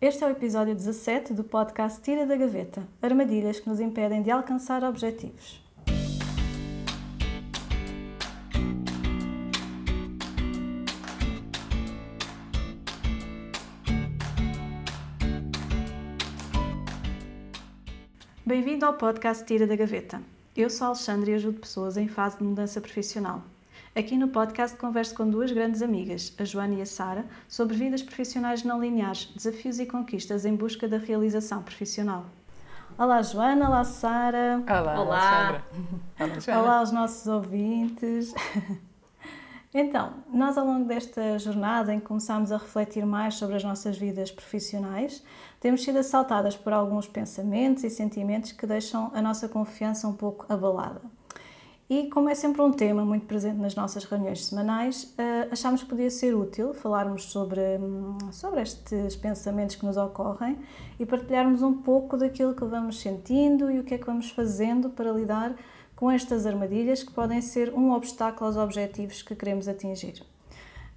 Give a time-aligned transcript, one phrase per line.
[0.00, 4.30] Este é o episódio 17 do podcast Tira da Gaveta armadilhas que nos impedem de
[4.30, 5.60] alcançar objetivos.
[18.46, 20.22] Bem-vindo ao podcast Tira da Gaveta.
[20.56, 23.42] Eu sou Alexandre e ajudo pessoas em fase de mudança profissional.
[23.98, 28.00] Aqui no podcast converso com duas grandes amigas, a Joana e a Sara, sobre vidas
[28.00, 32.24] profissionais não lineares, desafios e conquistas em busca da realização profissional.
[32.96, 34.62] Olá Joana, olá Sara.
[34.68, 35.62] Olá, Olá.
[36.16, 36.62] Olá, Joana.
[36.62, 38.32] Olá aos nossos ouvintes.
[39.74, 43.98] Então, nós ao longo desta jornada em que começámos a refletir mais sobre as nossas
[43.98, 45.22] vidas profissionais,
[45.60, 50.50] temos sido assaltadas por alguns pensamentos e sentimentos que deixam a nossa confiança um pouco
[50.50, 51.02] abalada.
[51.90, 55.88] E como é sempre um tema muito presente nas nossas reuniões semanais, eh, achámos que
[55.88, 60.58] podia ser útil falarmos sobre, hum, sobre estes pensamentos que nos ocorrem
[61.00, 64.90] e partilharmos um pouco daquilo que vamos sentindo e o que é que vamos fazendo
[64.90, 65.56] para lidar
[65.96, 70.22] com estas armadilhas que podem ser um obstáculo aos objetivos que queremos atingir.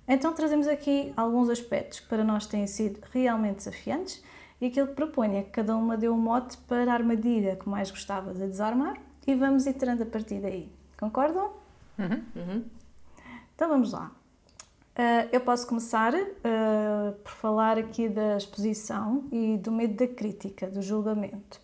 [0.05, 4.22] Então trazemos aqui alguns aspectos que para nós têm sido realmente desafiantes
[4.59, 7.70] e aquilo que proponho é que cada uma dê um mote para a armadilha que
[7.70, 10.81] mais gostava de desarmar e vamos iterando a partir daí.
[11.02, 11.50] Concordam?
[11.98, 12.64] Uhum.
[13.56, 14.12] Então vamos lá.
[14.92, 20.68] Uh, eu posso começar uh, por falar aqui da exposição e do medo da crítica,
[20.68, 21.60] do julgamento.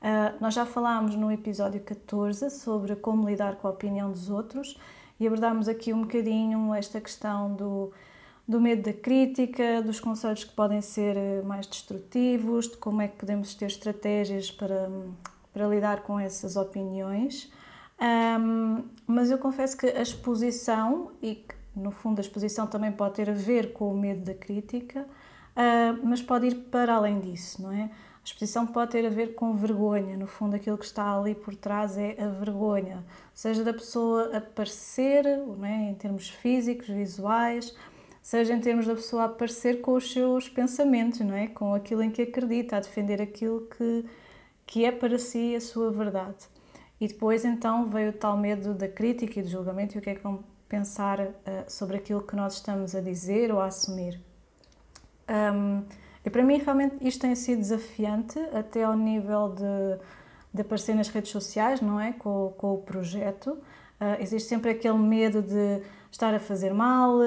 [0.00, 4.78] Uh, nós já falámos no episódio 14 sobre como lidar com a opinião dos outros
[5.20, 7.92] e abordámos aqui um bocadinho esta questão do,
[8.46, 13.18] do medo da crítica, dos conselhos que podem ser mais destrutivos, de como é que
[13.18, 14.88] podemos ter estratégias para,
[15.52, 17.52] para lidar com essas opiniões.
[18.00, 23.14] Um, mas eu confesso que a exposição, e que no fundo a exposição também pode
[23.14, 27.62] ter a ver com o medo da crítica, uh, mas pode ir para além disso,
[27.62, 27.84] não é?
[27.84, 31.54] A exposição pode ter a ver com vergonha, no fundo aquilo que está ali por
[31.54, 35.90] trás é a vergonha, seja da pessoa aparecer, não é?
[35.90, 37.74] em termos físicos, visuais,
[38.20, 41.46] seja em termos da pessoa aparecer com os seus pensamentos, não é?
[41.46, 44.04] Com aquilo em que acredita, a defender aquilo que,
[44.66, 46.46] que é para si a sua verdade.
[47.00, 50.10] E depois então veio o tal medo da crítica e do julgamento e o que
[50.10, 51.32] é que vão pensar uh,
[51.68, 54.20] sobre aquilo que nós estamos a dizer ou a assumir.
[55.28, 55.84] Um,
[56.24, 60.02] e para mim realmente isto tem sido desafiante até ao nível de,
[60.52, 62.12] de aparecer nas redes sociais, não é?
[62.12, 63.52] Com, com o projeto.
[64.00, 67.18] Uh, existe sempre aquele medo de estar a fazer mal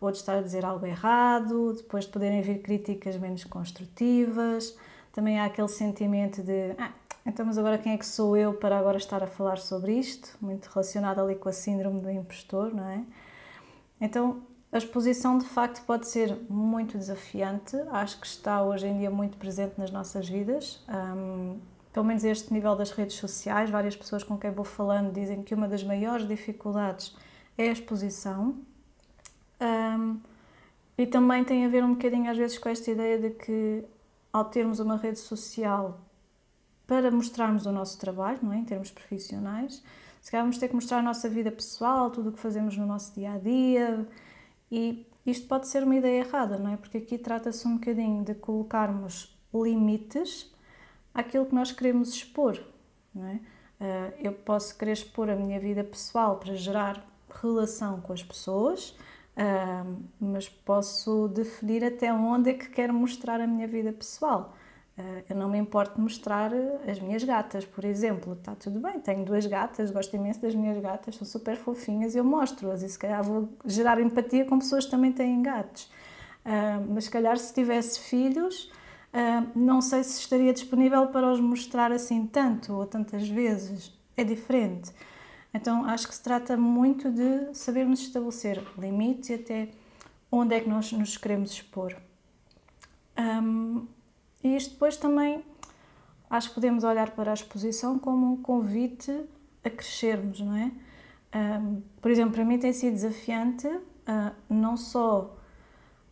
[0.00, 4.76] ou de estar a dizer algo errado, depois de poderem vir críticas menos construtivas.
[5.12, 6.92] Também há aquele sentimento de ah,
[7.24, 10.36] então, mas agora quem é que sou eu para agora estar a falar sobre isto?
[10.40, 13.04] Muito relacionado ali com a síndrome do impostor, não é?
[14.00, 14.42] Então,
[14.72, 19.36] a exposição de facto pode ser muito desafiante, acho que está hoje em dia muito
[19.36, 20.82] presente nas nossas vidas.
[20.88, 21.58] Um,
[21.92, 25.54] pelo menos este nível das redes sociais, várias pessoas com quem vou falando dizem que
[25.54, 27.14] uma das maiores dificuldades
[27.58, 28.54] é a exposição.
[29.60, 30.20] Um,
[30.96, 33.84] e também tem a ver um bocadinho às vezes com esta ideia de que
[34.32, 35.98] ao termos uma rede social
[36.90, 38.56] para mostrarmos o nosso trabalho, não é?
[38.56, 39.80] em termos profissionais.
[40.20, 42.84] Se calhar vamos ter que mostrar a nossa vida pessoal, tudo o que fazemos no
[42.84, 44.08] nosso dia a dia.
[44.72, 46.76] E isto pode ser uma ideia errada, não é?
[46.76, 50.52] Porque aqui trata-se um bocadinho de colocarmos limites
[51.14, 52.60] àquilo que nós queremos expor,
[53.14, 53.40] não é?
[53.78, 57.06] Eh, eu posso querer expor a minha vida pessoal para gerar
[57.40, 58.98] relação com as pessoas,
[59.36, 59.84] eh,
[60.20, 64.56] mas posso definir até onde é que quero mostrar a minha vida pessoal.
[64.98, 68.34] Eh, eu não me importo de mostrar eh, as minhas gatas, por exemplo.
[68.34, 72.18] Está tudo bem, tenho duas gatas, gosto imenso das minhas gatas, são super fofinhas e
[72.18, 72.82] eu mostro-as.
[72.82, 75.84] E se calhar vou gerar empatia com pessoas que também têm gatos.
[76.44, 78.72] Uh, mas se calhar se tivesse filhos,
[79.56, 83.92] não sei se estaria disponível para os mostrar assim tanto ou tantas vezes.
[84.16, 84.92] É diferente.
[85.52, 89.68] Então acho que se trata muito de sabermos estabelecer limites e até
[90.30, 91.96] onde é que nós nos queremos expor.
[94.42, 95.44] E isto depois também
[96.28, 99.24] acho que podemos olhar para a exposição como um convite
[99.64, 100.70] a crescermos, não é?
[101.32, 105.36] Um, por exemplo, para mim tem sido desafiante uh, não só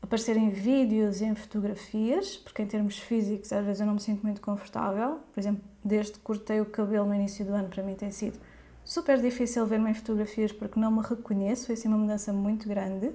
[0.00, 4.00] aparecer em vídeos e em fotografias, porque em termos físicos às vezes eu não me
[4.00, 5.20] sinto muito confortável.
[5.32, 8.38] Por exemplo, desde que cortei o cabelo no início do ano, para mim tem sido
[8.85, 13.12] super difícil ver-me em fotografias porque não me reconheço, foi assim uma mudança muito grande.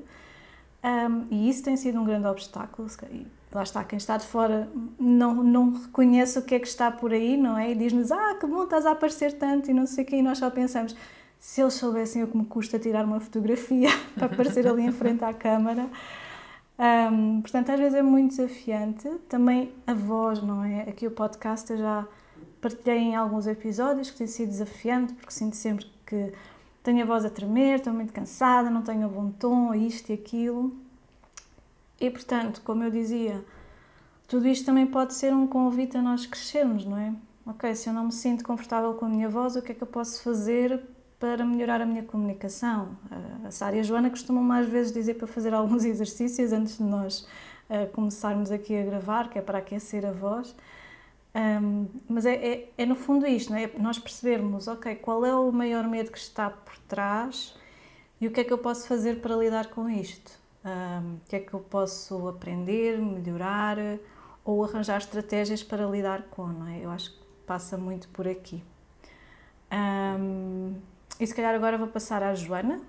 [0.83, 2.89] Um, e isso tem sido um grande obstáculo.
[3.53, 4.67] Lá está, quem está de fora
[4.99, 7.71] não, não reconhece o que é que está por aí, não é?
[7.71, 10.15] E diz-nos, ah, que bom, estás a aparecer tanto e não sei o quê.
[10.15, 10.95] E nós só pensamos,
[11.39, 15.23] se eles soubessem o que me custa tirar uma fotografia para aparecer ali em frente
[15.23, 15.87] à câmara.
[16.79, 19.07] Um, portanto, às vezes é muito desafiante.
[19.29, 20.81] Também a voz, não é?
[20.89, 22.07] Aqui o podcast eu já
[22.59, 26.33] partilhei em alguns episódios que tem sido desafiante, porque sinto sempre que
[26.81, 30.75] tenho a voz a tremer, estou muito cansada, não tenho bom tom, isto e aquilo.
[31.99, 33.43] E portanto, como eu dizia,
[34.27, 37.13] tudo isto também pode ser um convite a nós crescermos, não é?
[37.45, 39.83] Ok, se eu não me sinto confortável com a minha voz, o que é que
[39.83, 40.81] eu posso fazer
[41.19, 42.97] para melhorar a minha comunicação?
[43.45, 46.83] A Sara e a Joana costumam mais vezes dizer para fazer alguns exercícios antes de
[46.83, 47.27] nós
[47.69, 50.55] uh, começarmos aqui a gravar, que é para aquecer a voz.
[51.35, 53.69] Um, mas é, é, é, no fundo isto, não é?
[53.79, 57.55] Nós percebermos, ok, qual é o maior medo que está por trás
[58.21, 60.42] e o que é que eu posso fazer para lidar com isto?
[60.65, 63.77] Um, o que é que eu posso aprender, melhorar
[64.45, 66.79] ou arranjar estratégias para lidar com, não é?
[66.79, 68.63] Eu acho que passa muito por aqui.
[69.71, 70.75] Um,
[71.19, 72.81] e se calhar agora vou passar à Joana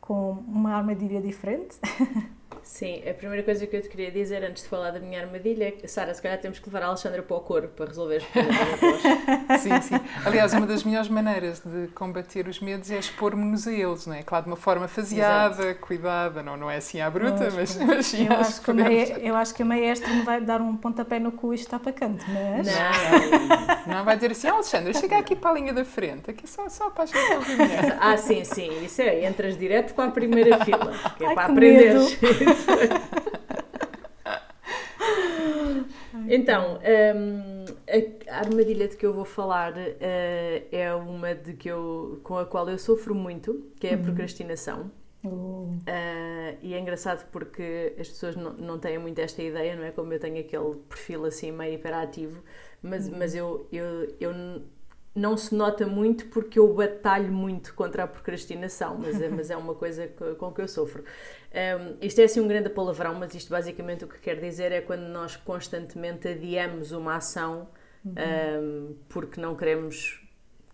[0.00, 1.78] com uma armadilha diferente.
[2.66, 5.68] Sim, a primeira coisa que eu te queria dizer antes de falar da minha armadilha
[5.68, 8.16] é que, Sara, se calhar temos que levar a Alexandra para o coro para resolver
[8.16, 9.62] os problemas.
[9.62, 10.00] sim, sim.
[10.24, 14.22] Aliás, uma das melhores maneiras de combater os medos é expor-nos a eles, não é?
[14.24, 15.80] Claro, de uma forma faseada, Exato.
[15.80, 19.10] cuidada, não, não é assim à bruta, mas, mas sim, eu acho, que podemos...
[19.22, 21.92] eu acho que a maestra me vai dar um pontapé no cu e está para
[21.92, 22.66] canto, mas...
[23.86, 26.68] Não, não vai dizer assim, Alexandra, chega aqui para a linha da frente, aqui só,
[26.68, 27.58] só para a gente ouvir
[28.00, 31.44] Ah, sim, sim, isso é, entras direto para a primeira fila, que é Ai, para
[31.44, 31.96] aprender.
[36.28, 36.78] então,
[37.16, 37.64] um,
[38.28, 39.76] a armadilha de que eu vou falar uh,
[40.70, 44.02] é uma de que eu, com a qual eu sofro muito, que é a uhum.
[44.02, 44.90] procrastinação.
[45.24, 49.90] Uh, e é engraçado porque as pessoas não, não têm muito esta ideia, não é?
[49.90, 52.42] Como eu tenho aquele perfil assim meio hiperativo,
[52.82, 53.18] mas, uhum.
[53.18, 54.32] mas eu, eu, eu
[55.16, 59.56] não se nota muito porque eu batalho muito contra a procrastinação, mas é, mas é
[59.56, 60.06] uma coisa
[60.38, 61.02] com que eu sofro.
[61.56, 64.82] Um, isto é assim um grande palavrão, mas isto basicamente o que quer dizer é
[64.82, 67.68] quando nós constantemente adiamos uma ação
[68.04, 68.12] uhum.
[68.12, 70.22] um, porque não queremos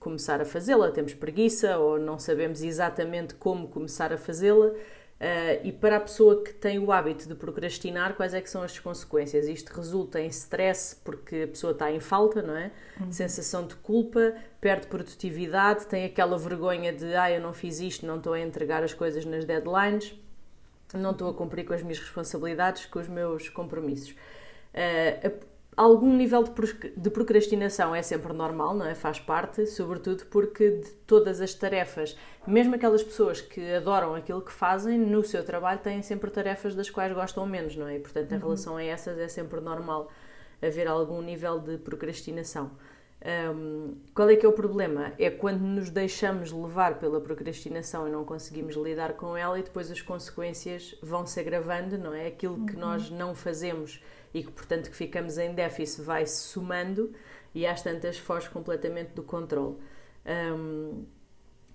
[0.01, 4.67] começar a fazê-la, temos preguiça ou não sabemos exatamente como começar a fazê-la.
[4.67, 8.61] Uh, e para a pessoa que tem o hábito de procrastinar, quais é que são
[8.61, 9.47] as consequências?
[9.47, 12.73] Isto resulta em stress porque a pessoa está em falta, não é?
[13.01, 13.13] Uhum.
[13.13, 18.17] Sensação de culpa, perde produtividade, tem aquela vergonha de ah, eu não fiz isto, não
[18.17, 20.13] estou a entregar as coisas nas deadlines,
[20.97, 24.11] não estou a cumprir com as minhas responsabilidades, com os meus compromissos.
[24.11, 26.45] Uh, algum nível
[26.97, 28.95] de procrastinação é sempre normal, não é?
[28.95, 32.17] Faz parte, sobretudo porque de todas as tarefas,
[32.47, 36.91] mesmo aquelas pessoas que adoram aquilo que fazem, no seu trabalho têm sempre tarefas das
[36.91, 37.97] quais gostam menos, não é?
[37.97, 38.41] E, portanto, em uhum.
[38.41, 40.11] relação a essas é sempre normal
[40.61, 42.71] haver algum nível de procrastinação.
[43.25, 45.13] Um, qual é que é o problema?
[45.17, 49.91] É quando nos deixamos levar pela procrastinação e não conseguimos lidar com ela e depois
[49.93, 52.27] as consequências vão se agravando, não é?
[52.27, 52.81] Aquilo que uhum.
[52.81, 54.03] nós não fazemos
[54.35, 57.13] e que, portanto, que ficamos em déficit vai se somando
[57.55, 59.77] e às tantas foge completamente do controle.
[60.27, 61.05] Um,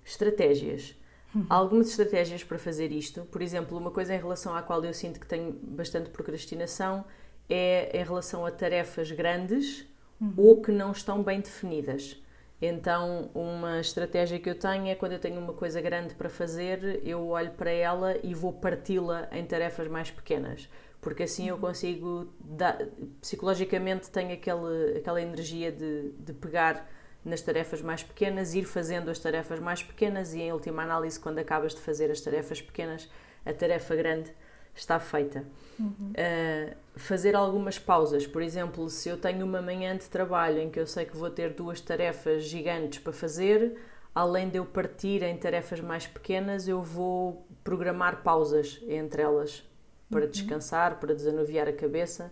[0.04, 0.96] estratégias.
[1.34, 1.46] Uhum.
[1.50, 3.22] Há algumas estratégias para fazer isto.
[3.24, 7.06] Por exemplo, uma coisa em relação à qual eu sinto que tenho bastante procrastinação
[7.50, 9.88] é em relação a tarefas grandes
[10.20, 10.34] uhum.
[10.38, 12.22] ou que não estão bem definidas.
[12.62, 17.02] Então, uma estratégia que eu tenho é quando eu tenho uma coisa grande para fazer,
[17.04, 20.68] eu olho para ela e vou parti-la em tarefas mais pequenas
[21.08, 22.78] porque assim eu consigo, dar,
[23.22, 26.90] psicologicamente, tenho aquele, aquela energia de, de pegar
[27.24, 31.40] nas tarefas mais pequenas, ir fazendo as tarefas mais pequenas e, em última análise, quando
[31.40, 33.10] acabas de fazer as tarefas pequenas,
[33.46, 34.32] a tarefa grande
[34.80, 35.44] está feita.
[35.80, 36.12] Uhum.
[36.12, 40.80] Uh, fazer algumas pausas, por exemplo, se eu tenho uma manhã de trabalho em que
[40.80, 43.78] eu sei que vou ter duas tarefas gigantes para fazer,
[44.14, 49.64] além de eu partir em tarefas mais pequenas, eu vou programar pausas entre elas
[50.10, 50.32] para uhum.
[50.32, 52.32] descansar, para desanuviar a cabeça.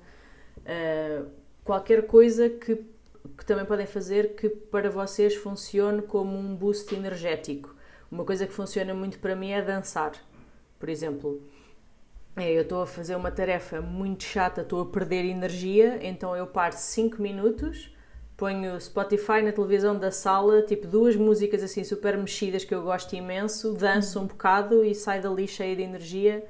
[0.60, 1.30] Uh,
[1.64, 2.76] qualquer coisa que,
[3.38, 7.76] que também podem fazer que para vocês funcione como um boost energético.
[8.10, 10.14] Uma coisa que funciona muito para mim é dançar.
[10.80, 11.42] Por exemplo,
[12.36, 16.46] é, eu estou a fazer uma tarefa muito chata, estou a perder energia, então eu
[16.46, 17.96] paro 5 minutos,
[18.36, 23.16] ponho Spotify na televisão da sala, tipo duas músicas assim super mexidas que eu gosto
[23.16, 26.46] imenso, danço um bocado e saio dali cheia de energia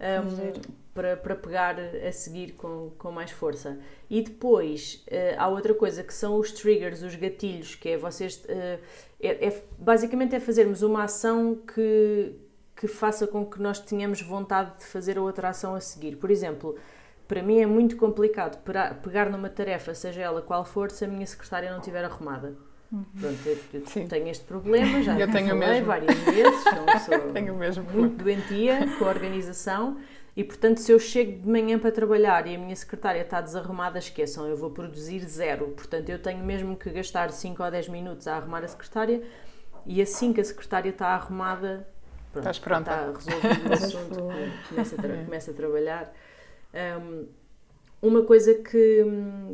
[0.00, 3.78] um, para, para pegar a seguir com, com mais força.
[4.08, 8.36] E depois uh, há outra coisa que são os triggers, os gatilhos, que é vocês.
[8.44, 8.78] Uh,
[9.20, 12.32] é, é, basicamente é fazermos uma ação que,
[12.78, 16.14] que faça com que nós tenhamos vontade de fazer a outra ação a seguir.
[16.16, 16.76] Por exemplo,
[17.26, 18.62] para mim é muito complicado
[19.02, 22.56] pegar numa tarefa, seja ela qual for, se a minha secretária não estiver arrumada.
[22.92, 23.04] Uhum.
[23.20, 25.86] Pronto, eu, eu tenho este problema, já eu tenho falei mesmo.
[25.86, 29.98] várias vezes, sou, sou tenho mesmo muito doentia com a organização
[30.34, 33.98] E portanto, se eu chego de manhã para trabalhar e a minha secretária está desarrumada,
[33.98, 35.66] esqueçam, eu vou produzir zero.
[35.76, 39.20] Portanto, eu tenho mesmo que gastar 5 ou 10 minutos a arrumar a secretária
[39.84, 41.86] e assim que a secretária está arrumada,
[42.38, 42.90] Estás pronta.
[42.90, 44.14] está resolvido o assunto,
[44.68, 46.12] começa a, começa a trabalhar.
[47.02, 47.26] Um,
[48.00, 49.04] uma coisa que,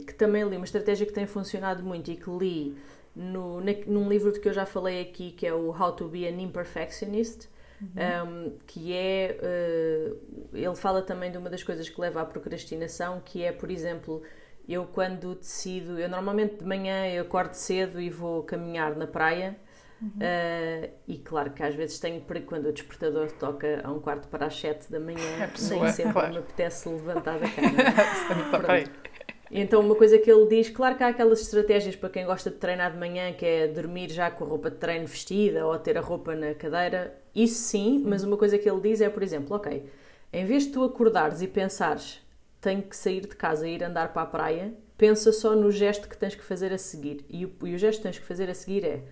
[0.06, 2.76] que também li, uma estratégia que tem funcionado muito e que li
[3.14, 6.26] no, num livro de que eu já falei aqui, que é o How to Be
[6.26, 7.48] an Imperfectionist,
[7.80, 8.48] uhum.
[8.48, 9.38] um, que é.
[9.40, 10.18] Uh,
[10.52, 14.22] ele fala também de uma das coisas que leva à procrastinação, que é, por exemplo,
[14.68, 15.98] eu quando decido.
[15.98, 19.56] Eu normalmente de manhã eu acordo cedo e vou caminhar na praia.
[20.04, 20.10] Uhum.
[20.10, 24.28] Uh, e claro que às vezes tenho para quando o despertador toca a um quarto
[24.28, 26.32] para as sete da manhã, é nem sempre claro.
[26.32, 28.74] me apetece levantar da cama.
[29.56, 32.56] Então, uma coisa que ele diz, claro que há aquelas estratégias para quem gosta de
[32.56, 35.96] treinar de manhã, que é dormir já com a roupa de treino vestida ou ter
[35.96, 39.54] a roupa na cadeira, isso sim, mas uma coisa que ele diz é, por exemplo,
[39.54, 39.88] ok,
[40.32, 42.20] em vez de tu acordares e pensares
[42.60, 46.08] tenho que sair de casa e ir andar para a praia, pensa só no gesto
[46.08, 47.24] que tens que fazer a seguir.
[47.28, 49.02] E o, e o gesto que tens que fazer a seguir é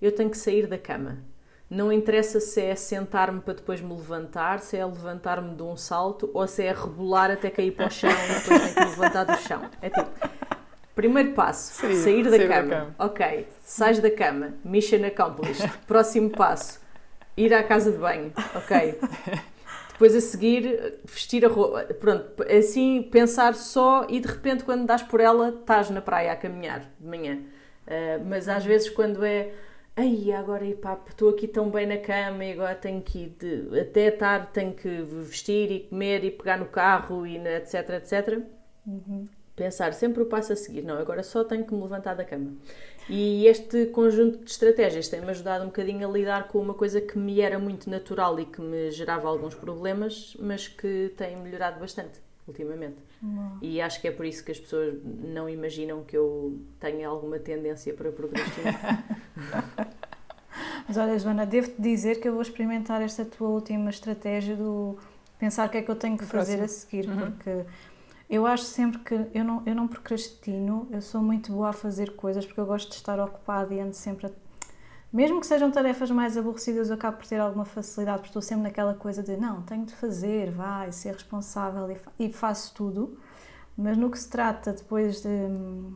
[0.00, 1.18] eu tenho que sair da cama.
[1.68, 6.30] Não interessa se é sentar-me para depois me levantar, se é levantar-me de um salto
[6.32, 9.24] ou se é rebolar até cair para o chão e depois tenho que me levantar
[9.24, 9.68] do chão.
[9.82, 10.08] É tipo,
[10.94, 12.68] primeiro passo, Sim, sair, da, sair cama.
[12.68, 12.94] da, cama.
[12.98, 15.68] Ok, sais da cama, mission accomplished.
[15.88, 16.80] Próximo passo,
[17.36, 18.32] ir à casa de banho.
[18.54, 19.00] Ok.
[19.90, 21.82] Depois a seguir, vestir a roupa.
[21.94, 26.36] Pronto, assim, pensar só e de repente quando dás por ela, estás na praia a
[26.36, 27.38] caminhar de manhã.
[27.86, 29.52] Uh, mas às vezes quando é
[29.98, 33.80] Ai, agora pá, estou aqui tão bem na cama e agora tenho que ir de,
[33.80, 38.42] até tarde tenho que vestir e comer e pegar no carro e etc, etc.
[38.86, 39.24] Uhum.
[39.56, 40.82] Pensar sempre o passo a seguir.
[40.82, 42.54] Não, agora só tenho que me levantar da cama.
[43.08, 47.16] E este conjunto de estratégias tem-me ajudado um bocadinho a lidar com uma coisa que
[47.16, 52.25] me era muito natural e que me gerava alguns problemas, mas que tem melhorado bastante
[52.46, 52.96] ultimamente.
[53.22, 53.58] Uhum.
[53.60, 57.38] E acho que é por isso que as pessoas não imaginam que eu tenha alguma
[57.38, 59.04] tendência para procrastinar.
[60.86, 64.96] Mas olha, Joana, devo-te dizer que eu vou experimentar esta tua última estratégia do
[65.38, 67.32] pensar o que é que eu tenho que fazer a seguir, uhum.
[67.32, 67.64] porque
[68.28, 72.14] eu acho sempre que eu não, eu não procrastino, eu sou muito boa a fazer
[72.14, 74.30] coisas porque eu gosto de estar ocupada e ando sempre a
[75.16, 78.64] mesmo que sejam tarefas mais aborrecidas, eu acabo por ter alguma facilidade, porque estou sempre
[78.64, 83.18] naquela coisa de não, tenho de fazer, vai, ser responsável e, fa e faço tudo.
[83.78, 85.94] Mas no que se trata depois de hum,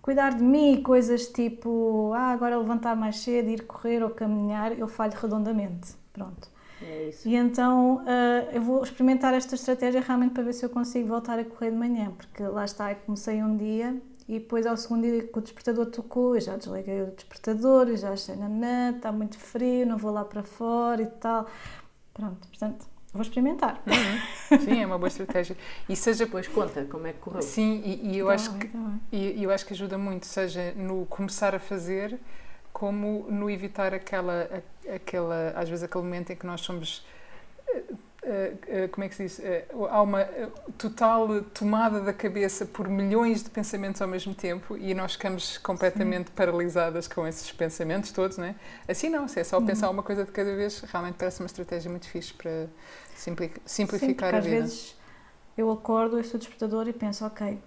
[0.00, 4.88] cuidar de mim, coisas tipo, ah, agora levantar mais cedo, ir correr ou caminhar, eu
[4.88, 5.94] falho redondamente.
[6.14, 6.48] Pronto.
[6.80, 7.28] É isso.
[7.28, 11.38] E então uh, eu vou experimentar esta estratégia realmente para ver se eu consigo voltar
[11.38, 13.94] a correr de manhã, porque lá está, eu comecei um dia
[14.28, 18.10] e depois ao segundo dia que o despertador tocou, eu já desliguei o despertador, já
[18.10, 21.48] achei, nanã, está muito frio, não vou lá para fora e tal.
[22.12, 23.82] Pronto, portanto, vou experimentar.
[23.86, 24.58] Uhum.
[24.60, 25.56] Sim, é uma boa estratégia.
[25.88, 26.26] E seja...
[26.26, 27.40] Depois conta como é que correu.
[27.40, 30.74] Sim, e, e eu, tá acho que, tá e, eu acho que ajuda muito, seja
[30.76, 32.18] no começar a fazer,
[32.70, 34.62] como no evitar aquela,
[34.94, 37.02] aquela às vezes aquele momento em que nós somos
[38.92, 39.38] como é que se diz?
[39.38, 40.24] Uh, há uma
[40.76, 46.28] total tomada da cabeça por milhões de pensamentos ao mesmo tempo e nós ficamos completamente
[46.28, 46.34] Sim.
[46.34, 48.54] paralisadas com esses pensamentos todos, não é?
[48.86, 51.90] Assim não, se é só pensar uma coisa de cada vez, realmente parece uma estratégia
[51.90, 52.66] muito fixe para
[53.64, 54.56] simplificar Sim, a vida.
[54.56, 54.96] Às vezes
[55.56, 57.58] eu acordo, eu sou despertador e penso, ok,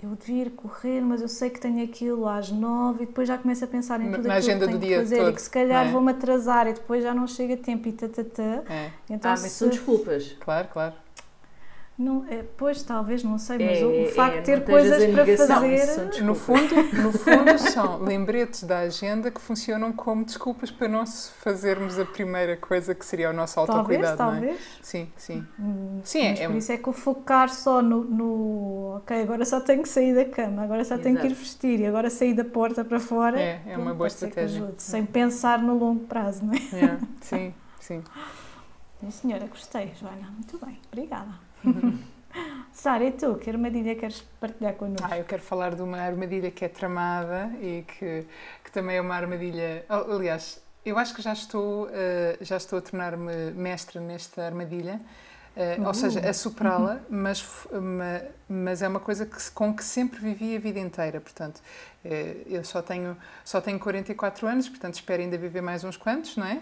[0.00, 3.36] eu devia ir correr, mas eu sei que tenho aquilo às nove e depois já
[3.36, 5.50] começo a pensar em tudo Na aquilo que tenho que fazer todo, e que se
[5.50, 5.90] calhar é?
[5.90, 8.62] vou-me atrasar e depois já não chega a tempo e tatatá.
[8.68, 8.90] É.
[9.10, 9.58] Então, ah, mas se...
[9.58, 10.36] são desculpas.
[10.38, 10.94] Claro, claro.
[11.98, 15.04] Não, é, pois, talvez, não sei, mas é, o, o facto é, de ter coisas
[15.12, 16.22] para fazer.
[16.22, 21.98] No fundo, no fundo, são lembretes da agenda que funcionam como desculpas para não fazermos
[21.98, 24.16] a primeira coisa que seria o nosso autocuidado.
[24.16, 24.54] Talvez, não é?
[24.54, 24.78] talvez.
[24.80, 25.46] Sim, sim.
[25.58, 29.60] Hum, sim é, por isso é que o focar só no, no, Ok, agora só
[29.60, 31.02] tenho que sair da cama, agora só Exato.
[31.02, 33.40] tenho que ir vestir e agora sair da porta para fora.
[33.40, 34.62] É, é uma boa estratégia.
[34.62, 36.56] Ajude, sem pensar no longo prazo, não é?
[36.56, 38.04] é sim, sim.
[39.00, 40.30] Sim, senhora, gostei, Joana.
[40.30, 41.47] Muito bem, obrigada.
[42.72, 43.34] Sara, e tu?
[43.36, 45.06] Que armadilha queres partilhar connosco?
[45.10, 48.24] Ah, eu quero falar de uma armadilha que é tramada e que,
[48.64, 49.84] que também é uma armadilha.
[49.88, 51.90] Aliás, eu acho que já estou, uh,
[52.40, 55.00] já estou a tornar-me mestra nesta armadilha.
[55.58, 57.00] Uh, ou seja, a superá-la, uhum.
[57.10, 57.44] mas,
[58.48, 61.20] mas é uma coisa que, com que sempre vivi a vida inteira.
[61.20, 61.58] Portanto,
[62.04, 62.08] uh,
[62.46, 66.46] eu só tenho, só tenho 44 anos, portanto, espero ainda viver mais uns quantos, não
[66.46, 66.60] é?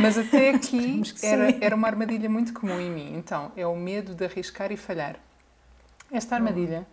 [0.00, 3.16] Mas até aqui era, era uma armadilha muito comum em mim.
[3.16, 5.16] Então, é o medo de arriscar e falhar.
[6.08, 6.86] Esta armadilha,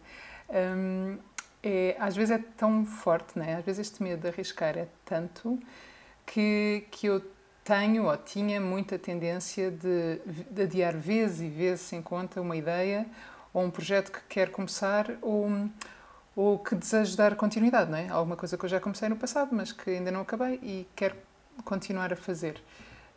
[0.50, 1.20] um,
[1.62, 3.54] é, às vezes, é tão forte, não é?
[3.54, 5.60] Às vezes, este medo de arriscar é tanto
[6.26, 7.22] que, que eu
[7.66, 13.08] tenho ou tinha muita tendência de, de adiar vezes e vezes sem conta uma ideia
[13.52, 15.50] ou um projeto que quer começar ou,
[16.36, 18.08] ou que desejo dar continuidade, não é?
[18.08, 21.16] Alguma coisa que eu já comecei no passado, mas que ainda não acabei e quero
[21.64, 22.62] continuar a fazer.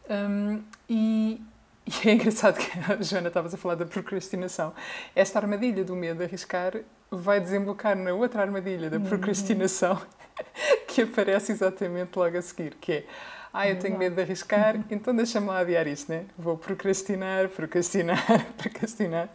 [0.09, 1.43] Um, e,
[1.87, 4.73] e é engraçado que a Joana estavas a falar da procrastinação.
[5.15, 6.73] Esta armadilha do medo de arriscar
[7.11, 9.05] vai desembocar na outra armadilha da uhum.
[9.05, 10.01] procrastinação
[10.89, 13.05] que aparece exatamente logo a seguir, que é
[13.53, 16.27] ah, eu tenho medo de arriscar, então deixa-me lá adiar isto, né?
[16.37, 18.25] Vou procrastinar, procrastinar,
[18.57, 19.29] procrastinar,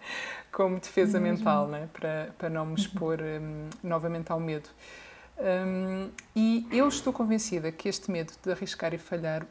[0.52, 1.90] como defesa mental, né?
[1.94, 4.70] Para, para não me expor um, novamente ao medo.
[5.40, 9.48] Um, e eu estou convencida que este medo de arriscar e falhar uh,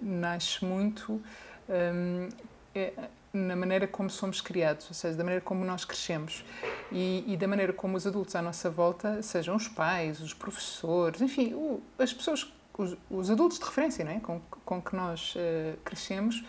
[0.00, 1.20] nasce muito
[1.68, 2.28] um,
[2.74, 2.92] é,
[3.32, 6.44] na maneira como somos criados, ou seja, da maneira como nós crescemos
[6.92, 11.20] e, e, da maneira como os adultos à nossa volta, sejam os pais, os professores,
[11.20, 12.44] enfim, as pessoas,
[12.82, 14.20] os, os, adultos de referência, não é?
[14.20, 16.44] com, com que nós uh, crescemos,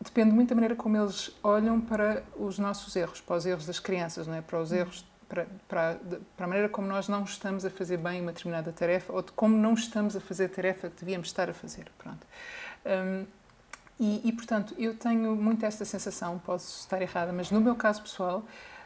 [0.00, 3.78] depende muito da maneira como eles olham para os nossos erros, para os erros das
[3.78, 4.42] crianças, não é?
[4.42, 4.76] para os hum.
[4.76, 6.00] erros para, para,
[6.36, 9.32] para, a maneira como nós não estamos a fazer bem uma determinada tarefa ou de
[9.32, 11.90] como não estamos a fazer a tarefa que devíamos estar a fazer.
[11.98, 12.26] Pronto.
[12.84, 13.26] Um,
[13.98, 18.02] e, e, portanto, eu tenho muito esta sensação, posso estar errada, mas no meu caso
[18.02, 18.44] pessoal,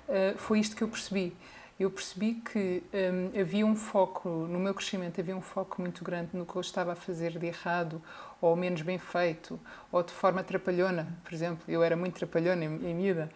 [0.08, 1.34] uh, foi isto que eu percebi.
[1.78, 6.30] Eu percebi que um, havia um foco, no meu crescimento, havia um foco muito grande
[6.32, 8.02] no que eu estava a fazer de errado,
[8.40, 9.60] ou menos bem feito,
[9.92, 11.06] ou de forma trapalhona.
[11.22, 13.30] Por exemplo, eu era muito trapalhona em, em miúda.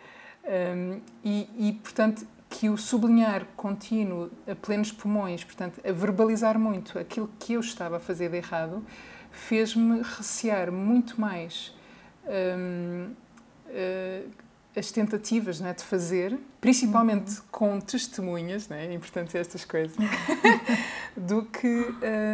[0.45, 6.99] Um, e, e, portanto, que o sublinhar contínuo a plenos pulmões, portanto, a verbalizar muito
[6.99, 8.85] aquilo que eu estava a fazer de errado,
[9.31, 11.73] fez-me recear muito mais
[12.27, 13.13] hum,
[13.69, 14.31] uh,
[14.75, 17.45] as tentativas né, de fazer, principalmente uhum.
[17.51, 19.97] com testemunhas, né, é importante estas coisas,
[21.17, 21.87] do que,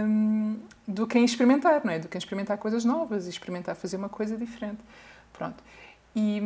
[0.05, 1.99] um, do que em experimentar, não é?
[1.99, 4.79] Do que em experimentar coisas novas e experimentar fazer uma coisa diferente.
[5.33, 5.63] Pronto.
[6.15, 6.41] E,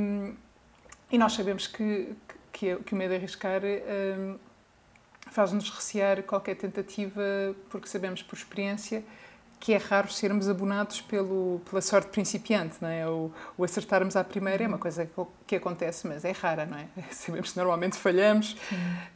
[1.10, 2.14] e nós sabemos que,
[2.52, 4.38] que, que o medo de arriscar um,
[5.30, 7.22] faz-nos recear qualquer tentativa,
[7.68, 9.04] porque sabemos por experiência
[9.62, 13.08] que é raro sermos abonados pelo, pela sorte principiante, não é?
[13.08, 15.08] O, o acertarmos à primeira é uma coisa
[15.46, 16.88] que, acontece, mas é rara, não é?
[17.12, 18.56] Sabemos que normalmente falhamos.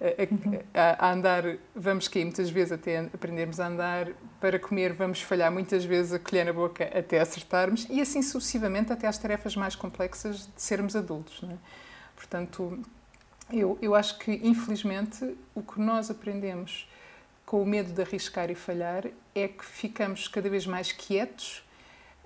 [0.01, 1.43] A, a, a, andar,
[1.75, 4.07] vamos cair muitas vezes até aprendermos a andar.
[4.41, 7.85] Para comer, vamos falhar muitas vezes a colher na boca até acertarmos.
[7.91, 11.57] E assim sucessivamente até às tarefas mais complexas de sermos adultos, não é?
[12.15, 12.85] Portanto,
[13.53, 16.89] eu, eu acho que, infelizmente, o que nós aprendemos
[17.47, 21.65] com o medo de arriscar e falhar é que ficamos cada vez mais quietos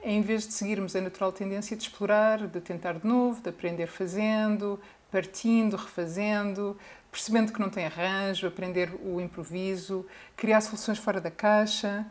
[0.02, 3.86] em vez de seguirmos a natural tendência de explorar, de tentar de novo, de aprender
[3.86, 4.80] fazendo,
[5.10, 6.76] partindo, refazendo,
[7.12, 12.06] percebendo que não tem arranjo, aprender o improviso, criar soluções fora da caixa,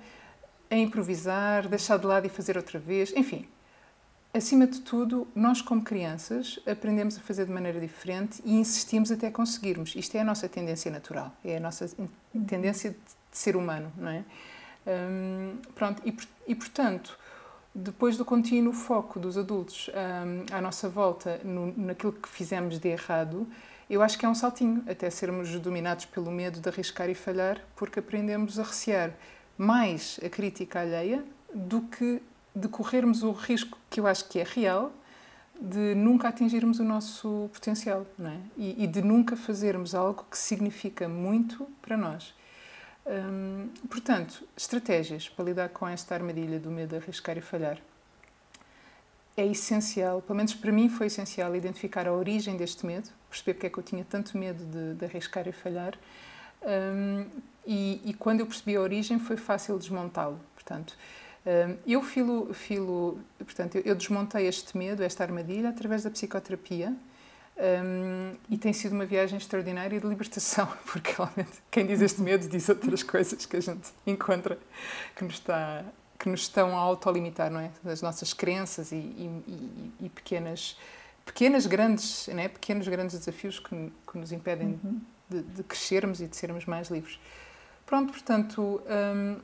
[0.69, 3.47] a improvisar, deixar de lado e fazer outra vez, enfim,
[4.33, 9.31] acima de tudo, nós como crianças aprendemos a fazer de maneira diferente e insistimos até
[9.31, 9.95] conseguirmos.
[9.95, 11.89] Isto é a nossa tendência natural, é a nossa
[12.47, 12.97] tendência de
[13.31, 14.23] ser humano, não é?
[14.87, 16.15] Hum, pronto, e,
[16.47, 17.17] e, portanto,
[17.73, 22.89] depois do contínuo foco dos adultos hum, à nossa volta no, naquilo que fizemos de
[22.89, 23.47] errado,
[23.89, 27.59] eu acho que é um saltinho até sermos dominados pelo medo de arriscar e falhar,
[27.75, 29.11] porque aprendemos a recear
[29.57, 32.21] mais a crítica alheia do que
[32.59, 34.91] de corrermos o risco que eu acho que é real
[35.59, 38.37] de nunca atingirmos o nosso potencial não é?
[38.57, 42.33] e, e de nunca fazermos algo que significa muito para nós.
[43.05, 47.77] Hum, portanto, estratégias para lidar com esta armadilha do medo de arriscar e falhar.
[49.35, 53.67] É essencial, pelo menos para mim foi essencial, identificar a origem deste medo, perceber porque
[53.67, 55.97] é que eu tinha tanto medo de, de arriscar e falhar.
[56.61, 57.25] Hum,
[57.65, 60.39] e, e, quando eu percebi a origem, foi fácil desmontá-lo.
[60.53, 60.97] Portanto,
[61.87, 66.95] eu filo, filo portanto, eu desmontei este medo, esta armadilha, através da psicoterapia.
[67.59, 72.47] Um, e tem sido uma viagem extraordinária de libertação, porque realmente quem diz este medo
[72.47, 74.57] diz outras coisas que a gente encontra
[75.13, 75.83] que nos, está,
[76.17, 77.69] que nos estão a autolimitar, não é?
[77.85, 80.77] As nossas crenças e, e, e, pequenas,
[81.25, 82.47] pequenas grandes, não é?
[82.47, 85.01] pequenos grandes desafios que, que nos impedem uhum.
[85.27, 87.19] de, de, crescermos e de sermos mais livres.
[87.85, 89.35] Pronto, portanto, um,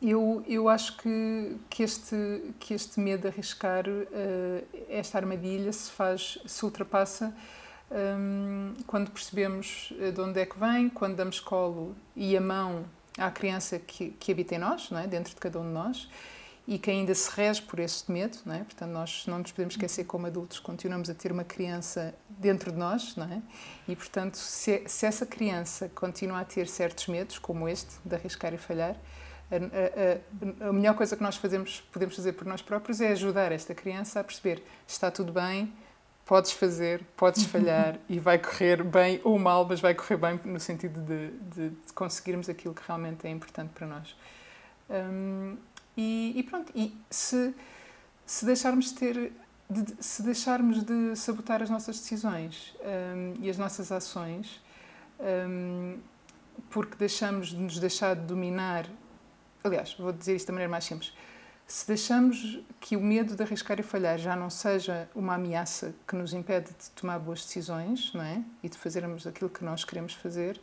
[0.00, 5.90] eu, eu acho que, que, este, que este medo de arriscar uh, esta armadilha se
[5.90, 7.34] faz, se ultrapassa
[7.90, 12.84] um, quando percebemos eh, de onde é que vem, quando damos colo e a mão
[13.16, 15.06] à criança que, que habita em nós, não é?
[15.06, 16.10] dentro de cada um de nós,
[16.66, 18.64] e que ainda se rege por este medo, não é?
[18.64, 22.76] Portanto, nós não nos podemos esquecer como adultos, continuamos a ter uma criança dentro de
[22.78, 23.40] nós, não é?
[23.86, 28.52] E, portanto, se, se essa criança continua a ter certos medos, como este, de arriscar
[28.52, 28.96] e falhar,
[29.50, 33.52] A, a, a, melhor coisa que nós fazemos, podemos fazer por nós próprios é ajudar
[33.52, 35.72] esta criança a perceber está tudo bem,
[36.24, 40.58] podes fazer, podes falhar e vai correr bem ou mal, mas vai correr bem no
[40.58, 44.16] sentido de, de, de conseguirmos aquilo que realmente é importante para nós.
[44.90, 45.56] Um,
[45.96, 47.54] e, e, pronto, e se,
[48.26, 49.32] se deixarmos de ter
[49.68, 54.62] de, se deixarmos de sabotar as nossas decisões um, e as nossas ações,
[55.48, 55.98] um,
[56.70, 58.86] porque deixamos de nos deixar de dominar.
[59.66, 61.12] Aliás, vou dizer isto da maneira mais simples.
[61.66, 66.14] Se deixamos que o medo de arriscar e falhar já não seja uma ameaça que
[66.14, 68.40] nos impede de tomar boas decisões não é?
[68.62, 70.60] e de fazermos aquilo que nós queremos fazer,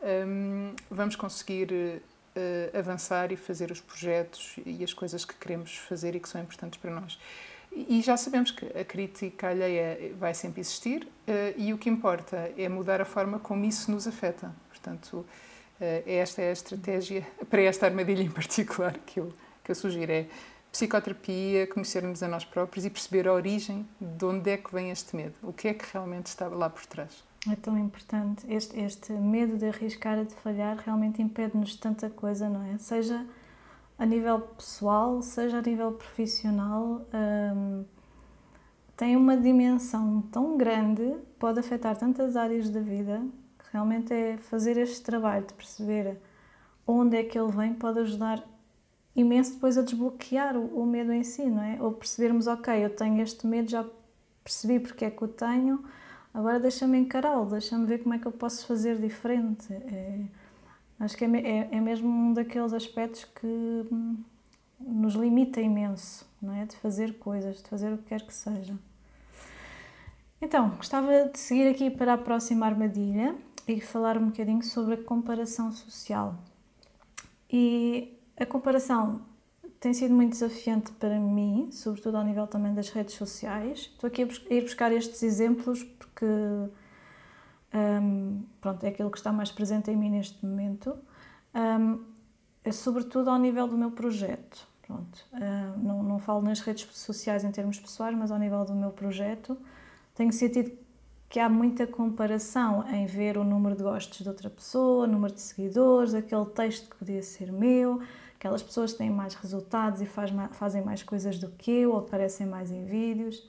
[0.00, 6.14] um, vamos conseguir uh, avançar e fazer os projetos e as coisas que queremos fazer
[6.14, 7.18] e que são importantes para nós.
[7.72, 12.50] E já sabemos que a crítica alheia vai sempre existir eh, e o que importa
[12.56, 14.50] é mudar a forma como isso nos afeta.
[14.70, 15.26] Portanto,
[15.80, 20.10] esta é a estratégia para esta armadilha em particular que eu, que eu sugiro.
[20.10, 20.26] É
[20.72, 25.16] psicoterapia, conhecermos a nós próprios e perceber a origem de onde é que vem este
[25.16, 25.34] medo.
[25.42, 27.24] O que é que realmente está lá por trás.
[27.50, 28.44] É tão importante.
[28.48, 32.76] Este, este medo de arriscar de falhar realmente impede-nos tanta coisa, não é?
[32.78, 33.24] Seja
[33.98, 37.84] a nível pessoal, seja a nível profissional, um,
[38.96, 43.22] tem uma dimensão tão grande, pode afetar tantas áreas da vida,
[43.72, 46.18] realmente é fazer este trabalho de perceber
[46.86, 48.42] onde é que ele vem, pode ajudar
[49.14, 51.78] imenso depois a desbloquear o, o medo em si, não é?
[51.80, 53.84] Ou percebermos, ok, eu tenho este medo, já
[54.44, 55.84] percebi porque é que o tenho,
[56.32, 59.72] agora deixa-me encará-lo, deixa-me ver como é que eu posso fazer diferente.
[59.72, 60.24] É,
[60.98, 64.16] Acho que é, é, é mesmo um daqueles aspectos que hum,
[64.80, 66.64] nos limita imenso, não é?
[66.64, 68.74] De fazer coisas, de fazer o que quer que seja.
[70.40, 73.34] Então, gostava de seguir aqui para a próxima armadilha
[73.66, 76.36] e falar um bocadinho sobre a comparação social.
[77.50, 79.22] E a comparação
[79.80, 83.90] tem sido muito desafiante para mim, sobretudo ao nível também das redes sociais.
[83.92, 86.26] Estou aqui a ir buscar estes exemplos porque
[87.76, 90.96] um, pronto, é aquilo que está mais presente em mim neste momento,
[91.54, 92.04] um,
[92.64, 94.66] é sobretudo ao nível do meu projeto.
[94.82, 98.74] Pronto, uh, não, não falo nas redes sociais em termos pessoais, mas ao nível do
[98.74, 99.58] meu projeto,
[100.14, 100.70] tenho sentido
[101.36, 105.34] que há muita comparação em ver o número de gostos de outra pessoa, o número
[105.34, 108.00] de seguidores, aquele texto que podia ser meu,
[108.36, 111.98] aquelas pessoas que têm mais resultados e faz, fazem mais coisas do que eu, ou
[111.98, 113.46] aparecem mais em vídeos.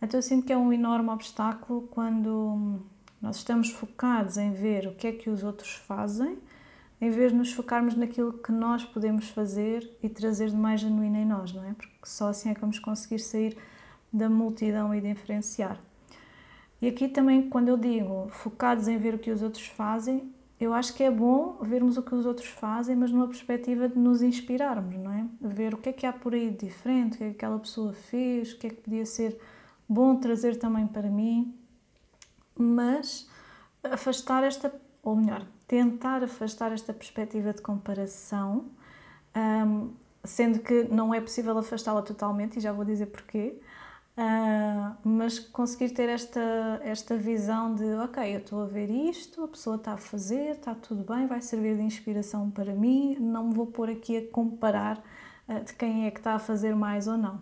[0.00, 2.80] Então eu sinto que é um enorme obstáculo quando
[3.20, 6.38] nós estamos focados em ver o que é que os outros fazem,
[7.02, 11.18] em vez de nos focarmos naquilo que nós podemos fazer e trazer de mais genuíno
[11.18, 11.74] em nós, não é?
[11.74, 13.58] Porque só assim é que vamos conseguir sair
[14.10, 15.78] da multidão e diferenciar.
[16.80, 20.74] E aqui também, quando eu digo focados em ver o que os outros fazem, eu
[20.74, 24.22] acho que é bom vermos o que os outros fazem, mas numa perspectiva de nos
[24.22, 25.26] inspirarmos, não é?
[25.40, 27.58] Ver o que é que há por aí de diferente, o que é que aquela
[27.58, 29.38] pessoa fez, o que é que podia ser
[29.88, 31.54] bom trazer também para mim
[32.60, 33.28] mas
[33.82, 38.66] afastar esta, ou melhor, tentar afastar esta perspectiva de comparação,
[39.34, 39.90] um,
[40.22, 43.58] sendo que não é possível afastá-la totalmente, e já vou dizer porquê,
[44.16, 49.48] uh, mas conseguir ter esta, esta visão de, ok, eu estou a ver isto, a
[49.48, 53.54] pessoa está a fazer, está tudo bem, vai servir de inspiração para mim, não me
[53.54, 55.02] vou pôr aqui a comparar
[55.48, 57.40] uh, de quem é que está a fazer mais ou não.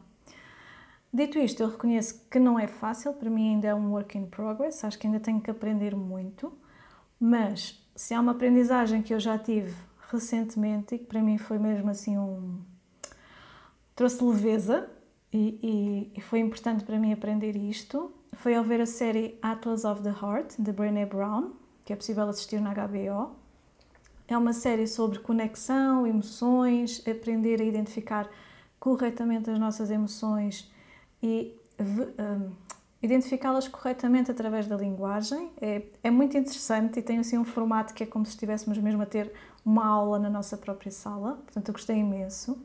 [1.13, 4.27] Dito isto, eu reconheço que não é fácil, para mim ainda é um work in
[4.27, 6.53] progress, acho que ainda tenho que aprender muito,
[7.19, 9.75] mas se há uma aprendizagem que eu já tive
[10.11, 12.61] recentemente e que para mim foi mesmo assim um.
[13.97, 14.89] trouxe leveza
[15.33, 20.03] e, e, foi importante para mim aprender isto, foi ao ver a série Atlas of
[20.03, 21.53] the Heart, de Brené Brown,
[21.85, 23.37] que é possível assistir na HBO.
[24.27, 28.29] É uma série sobre conexão, emoções, aprender a identificar
[28.79, 30.71] corretamente as nossas emoções
[31.23, 32.53] e um,
[33.03, 35.51] identificá-las corretamente através da linguagem.
[35.61, 39.03] É, é muito interessante e tem assim um formato que é como se estivéssemos mesmo
[39.03, 39.33] a ter
[39.65, 42.59] uma aula na nossa própria sala, portanto eu gostei imenso.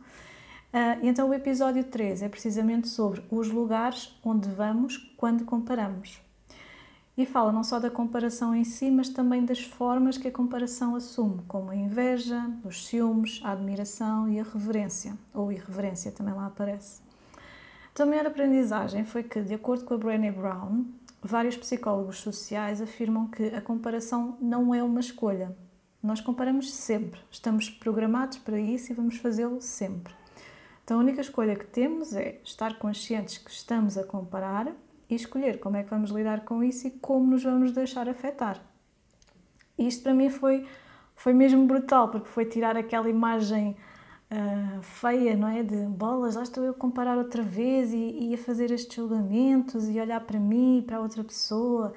[0.74, 6.20] Uh, então o episódio 3 é precisamente sobre os lugares onde vamos quando comparamos.
[7.16, 10.96] E fala não só da comparação em si, mas também das formas que a comparação
[10.96, 16.48] assume, como a inveja, os ciúmes, a admiração e a reverência, ou irreverência também lá
[16.48, 17.02] aparece.
[17.92, 20.86] Então, a maior aprendizagem foi que, de acordo com a Brené Brown,
[21.22, 25.56] vários psicólogos sociais afirmam que a comparação não é uma escolha.
[26.02, 30.23] Nós comparamos sempre, estamos programados para isso e vamos fazê-lo sempre.
[30.84, 34.74] Então, a única escolha que temos é estar conscientes que estamos a comparar
[35.10, 38.62] e escolher como é que vamos lidar com isso e como nos vamos deixar afetar.
[39.78, 40.68] Isto para mim foi,
[41.16, 43.78] foi mesmo brutal, porque foi tirar aquela imagem
[44.30, 45.64] uh, feia, não é?
[45.64, 49.88] De bolas, lá estou eu a comparar outra vez e, e a fazer estes julgamentos
[49.88, 51.94] e olhar para mim e para outra pessoa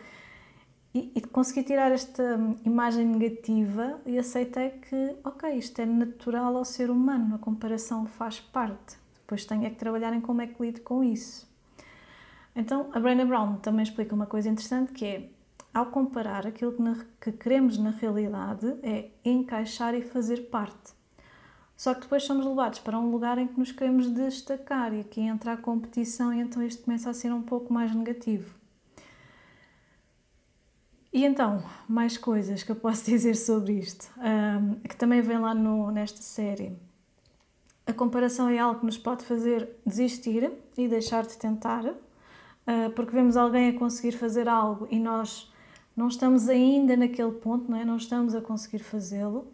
[0.96, 6.64] e, e conseguir tirar esta imagem negativa e aceitei que, ok, isto é natural ao
[6.64, 8.96] ser humano, a comparação faz parte.
[9.20, 11.46] Depois tenho é que trabalhar em como é que lido com isso.
[12.54, 15.28] Então, a Brené Brown também explica uma coisa interessante que é,
[15.74, 20.94] ao comparar, aquilo que, na, que queremos na realidade é encaixar e fazer parte.
[21.76, 25.20] Só que depois somos levados para um lugar em que nos queremos destacar e aqui
[25.20, 28.54] entra a competição e então isto começa a ser um pouco mais negativo.
[31.16, 35.54] E então, mais coisas que eu posso dizer sobre isto, um, que também vem lá
[35.54, 36.76] no, nesta série.
[37.86, 43.12] A comparação é algo que nos pode fazer desistir e deixar de tentar, uh, porque
[43.12, 45.50] vemos alguém a conseguir fazer algo e nós
[45.96, 47.84] não estamos ainda naquele ponto, não é?
[47.86, 49.50] Não estamos a conseguir fazê-lo,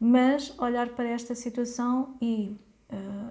[0.00, 2.58] mas olhar para esta situação e
[2.90, 3.30] uh,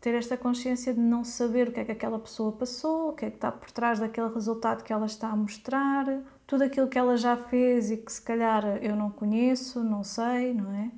[0.00, 3.26] ter esta consciência de não saber o que é que aquela pessoa passou, o que
[3.26, 6.06] é que está por trás daquele resultado que ela está a mostrar,
[6.50, 10.52] tudo aquilo que ela já fez e que se calhar eu não conheço, não sei,
[10.52, 10.90] não é?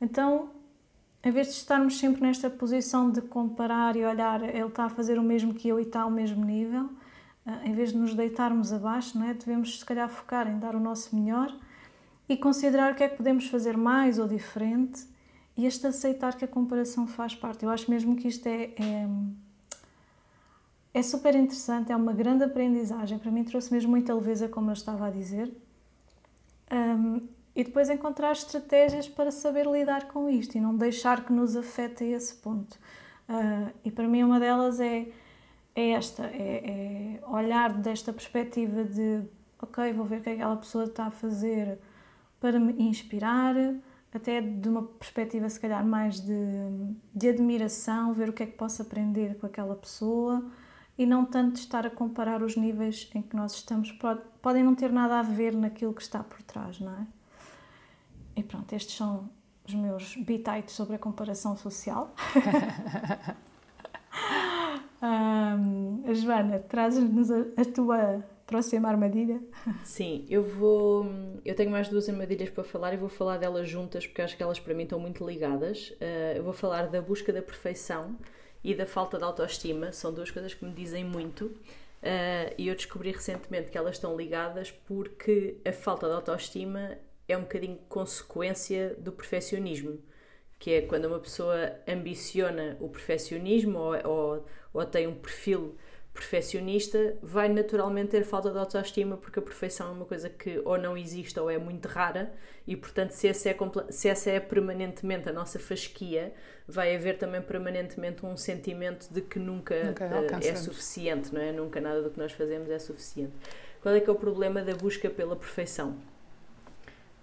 [0.00, 0.48] Então,
[1.22, 5.18] em vez de estarmos sempre nesta posição de comparar e olhar, ele está a fazer
[5.18, 6.88] o mesmo que eu e está ao mesmo nível,
[7.44, 9.34] eh, em vez de nos deitarmos abaixo, não é?
[9.34, 11.54] devemos se calhar focar em dar o nosso melhor
[12.26, 15.06] e considerar o que é que podemos fazer mais ou diferente
[15.54, 17.62] e este aceitar que a comparação faz parte.
[17.62, 19.06] Eu acho mesmo que isto é, é
[20.94, 23.18] é super interessante, é uma grande aprendizagem.
[23.18, 25.50] Para mim, trouxe mesmo muita leveza, como eu estava a dizer.
[26.70, 27.20] Um,
[27.54, 32.04] e depois encontrar estratégias para saber lidar com isto e não deixar que nos afete
[32.04, 32.78] a esse ponto.
[33.28, 35.08] Uh, e para mim, uma delas é,
[35.74, 39.22] é esta: é, é, olhar desta perspectiva de,
[39.60, 41.78] ok, vou ver o que é aquela pessoa está a fazer
[42.40, 43.54] para me inspirar,
[44.12, 46.34] até de uma perspectiva, se calhar, mais de,
[47.14, 50.44] de admiração, ver o que é que posso aprender com aquela pessoa
[50.96, 53.92] e não tanto estar a comparar os níveis em que nós estamos,
[54.40, 57.06] podem não ter nada a ver naquilo que está por trás, não é?
[58.36, 59.28] E pronto, estes são
[59.66, 62.14] os meus bitites sobre a comparação social.
[65.02, 69.40] um, Joana, trazes-nos a, a tua próxima armadilha?
[69.84, 71.06] Sim, eu vou.
[71.44, 74.42] Eu tenho mais duas armadilhas para falar e vou falar delas juntas porque acho que
[74.42, 75.90] elas para mim estão muito ligadas.
[75.90, 78.16] Uh, eu vou falar da busca da perfeição
[78.62, 79.92] e da falta de autoestima.
[79.92, 81.46] São duas coisas que me dizem muito.
[81.46, 86.98] Uh, e eu descobri recentemente que elas estão ligadas porque a falta de autoestima
[87.28, 90.00] é um bocadinho consequência do perfeccionismo,
[90.58, 95.76] que é quando uma pessoa ambiciona o perfeccionismo ou, ou, ou tem um perfil
[96.12, 100.76] perfeccionista vai naturalmente ter falta de autoestima porque a perfeição é uma coisa que ou
[100.76, 102.34] não existe ou é muito rara
[102.66, 103.56] e portanto se essa é,
[103.90, 106.34] se essa é permanentemente a nossa fasquia
[106.66, 111.52] vai haver também permanentemente um sentimento de que nunca, nunca uh, é suficiente, não é?
[111.52, 113.32] Nunca nada do que nós fazemos é suficiente.
[113.80, 115.96] Qual é que é o problema da busca pela perfeição?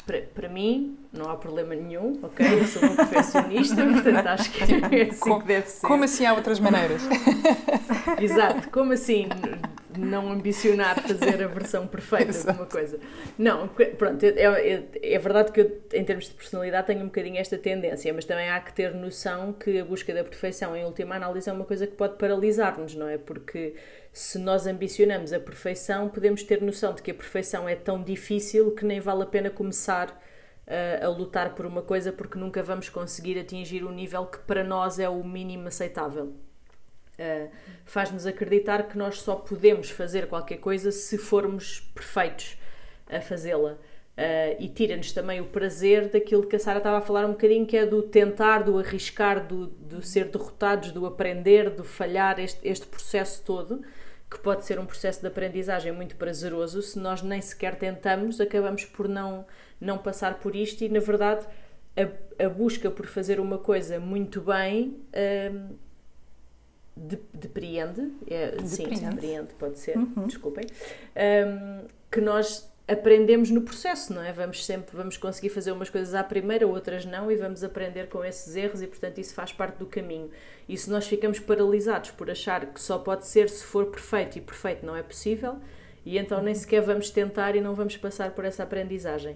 [0.09, 2.43] para, para mim, não há problema nenhum, ok?
[2.43, 5.87] Eu sou um perfeccionista, portanto acho que é assim como, que deve ser.
[5.87, 7.03] Como assim há outras maneiras?
[8.19, 9.27] Exato, como assim
[9.99, 12.99] não ambicionar fazer a versão perfeita de uma coisa?
[13.37, 17.37] Não, pronto, é, é, é, verdade que eu, em termos de personalidade, tenho um bocadinho
[17.37, 21.15] esta tendência, mas também há que ter noção que a busca da perfeição, em última
[21.15, 23.17] análise, é uma coisa que pode paralisar-nos, não é?
[23.17, 23.75] Porque
[24.11, 28.71] se nós ambicionamos a perfeição, podemos ter noção de que a perfeição é tão difícil
[28.71, 30.09] que nem vale a pena começar
[30.69, 34.63] uh, a lutar por uma coisa porque nunca vamos conseguir atingir o nível que para
[34.63, 36.33] nós é o mínimo aceitável.
[37.19, 37.49] Uh,
[37.85, 42.57] Faz-nos acreditar que nós só podemos fazer qualquer coisa se formos perfeitos
[43.09, 43.73] a fazê-la.
[43.73, 47.65] Uh, e tira-nos também o prazer daquilo que a Sara estava a falar um bocadinho,
[47.65, 52.59] que é do tentar, do arriscar, do, do ser derrotados, do aprender, do falhar, este,
[52.67, 53.81] este processo todo
[54.29, 58.85] que pode ser um processo de aprendizagem muito prazeroso, se nós nem sequer tentamos, acabamos
[58.85, 59.45] por não,
[59.81, 61.47] não passar por isto e, na verdade,
[61.97, 65.01] a, a busca por fazer uma coisa muito bem
[65.51, 65.75] um,
[66.95, 68.69] de, depreende, é, depreende.
[68.69, 70.27] sim, depreende, pode ser, uhum.
[70.27, 70.65] desculpem,
[71.15, 74.33] um, que nós aprendemos no processo, não é?
[74.33, 78.25] Vamos sempre, vamos conseguir fazer umas coisas à primeira, outras não, e vamos aprender com
[78.25, 80.31] esses erros, e portanto isso faz parte do caminho.
[80.67, 84.41] E se nós ficamos paralisados por achar que só pode ser se for perfeito, e
[84.41, 85.57] perfeito não é possível,
[86.03, 89.33] e então nem sequer vamos tentar e não vamos passar por essa aprendizagem.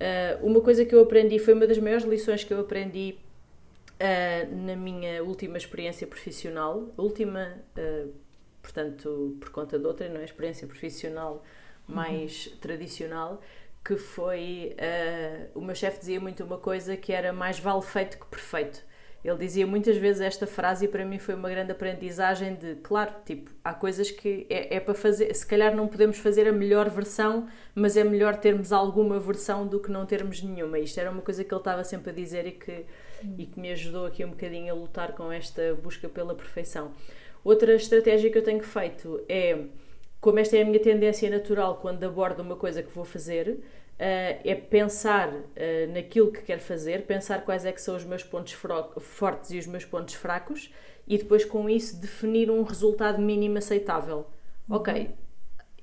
[0.00, 3.16] Uh, uma coisa que eu aprendi, foi uma das maiores lições que eu aprendi
[4.00, 8.12] uh, na minha última experiência profissional, última, uh,
[8.62, 10.24] portanto, por conta de outra, não é?
[10.24, 11.44] Experiência profissional
[11.86, 12.56] mais uhum.
[12.58, 13.40] tradicional,
[13.84, 18.18] que foi uh, o meu chefe dizia muito uma coisa que era mais vale feito
[18.18, 18.82] que perfeito.
[19.24, 23.12] ele dizia muitas vezes esta frase e para mim foi uma grande aprendizagem de, claro,
[23.24, 26.88] tipo, há coisas que é, é para fazer, se calhar não podemos fazer a melhor
[26.88, 30.78] versão, mas é melhor termos alguma versão do que não termos nenhuma.
[30.78, 32.84] Isto era uma coisa que ele estava sempre a dizer e que,
[33.38, 36.92] e que me ajudou aqui um bocadinho a lutar com esta busca pela perfeição.
[37.44, 39.64] Outra estratégia que eu tenho feito é,
[40.20, 43.60] como esta é a minha tendência natural quando abordo uma coisa que vou fazer,
[44.00, 48.24] Uh, é pensar uh, naquilo que quero fazer, pensar quais é que são os meus
[48.24, 48.56] pontos
[48.98, 50.72] fortes e os meus pontos fracos
[51.06, 54.24] e depois com isso definir um resultado mínimo aceitável.
[54.70, 55.10] Ok,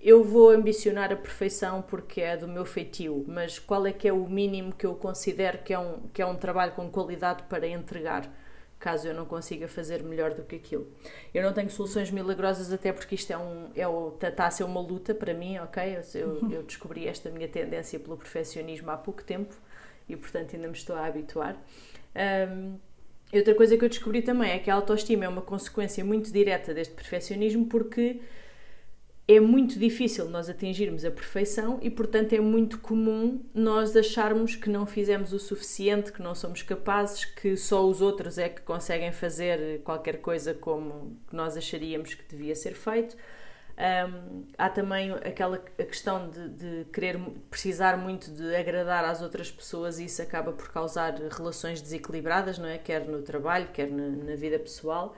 [0.02, 4.14] eu vou ambicionar a perfeição porque é do meu feitio, mas qual é que é
[4.14, 7.68] o mínimo que eu considero que é um, que é um trabalho com qualidade para
[7.68, 8.32] entregar?
[8.80, 10.88] caso eu não consiga fazer melhor do que aquilo.
[11.34, 14.52] Eu não tenho soluções milagrosas, até porque isto é um, é o, está tá a
[14.52, 15.98] ser uma luta para mim, ok?
[16.16, 19.56] Eu, eu descobri esta minha tendência pelo perfeccionismo há pouco tempo
[20.08, 21.58] e, portanto, ainda me estou a habituar.
[22.52, 22.78] Um,
[23.34, 26.74] outra coisa que eu descobri também é que a autoestima é uma consequência muito direta
[26.74, 28.22] deste perfeccionismo, porque
[29.28, 34.70] é muito difícil nós atingirmos a perfeição e, portanto, é muito comum nós acharmos que
[34.70, 39.12] não fizemos o suficiente, que não somos capazes, que só os outros é que conseguem
[39.12, 43.18] fazer qualquer coisa como nós acharíamos que devia ser feito.
[43.78, 47.20] Um, há também aquela questão de, de, querer
[47.52, 52.68] precisar muito de agradar às outras pessoas e isso acaba por causar relações desequilibradas, não
[52.68, 52.78] é?
[52.78, 55.16] Quer no trabalho, quer na, na vida pessoal.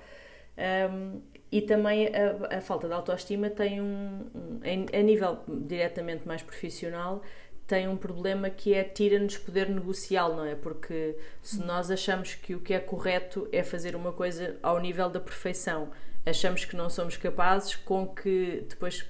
[0.57, 4.59] Um, e também a, a, falta de autoestima tem um, um,
[4.93, 7.23] a nível diretamente mais profissional
[7.69, 10.55] tem um problema que é tira-nos poder negocial, não é?
[10.55, 15.07] Porque se nós achamos que o que é correto é fazer uma coisa ao nível
[15.07, 15.91] da perfeição,
[16.25, 19.05] achamos que não somos capazes, com que depois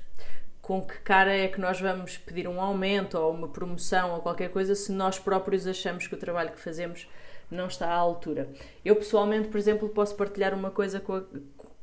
[0.61, 4.49] com que cara é que nós vamos pedir um aumento ou uma promoção ou qualquer
[4.51, 7.07] coisa se nós próprios achamos que o trabalho que fazemos
[7.49, 8.49] não está à altura.
[8.83, 11.23] Eu pessoalmente, por exemplo, posso partilhar uma coisa com a,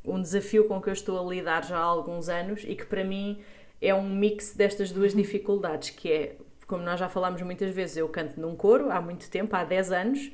[0.07, 3.05] um desafio com que eu estou a lidar já há alguns anos e que para
[3.05, 3.41] mim
[3.81, 5.21] é um mix destas duas uhum.
[5.21, 9.29] dificuldades, que é, como nós já falámos muitas vezes, eu canto num coro há muito
[9.29, 10.33] tempo, há 10 anos,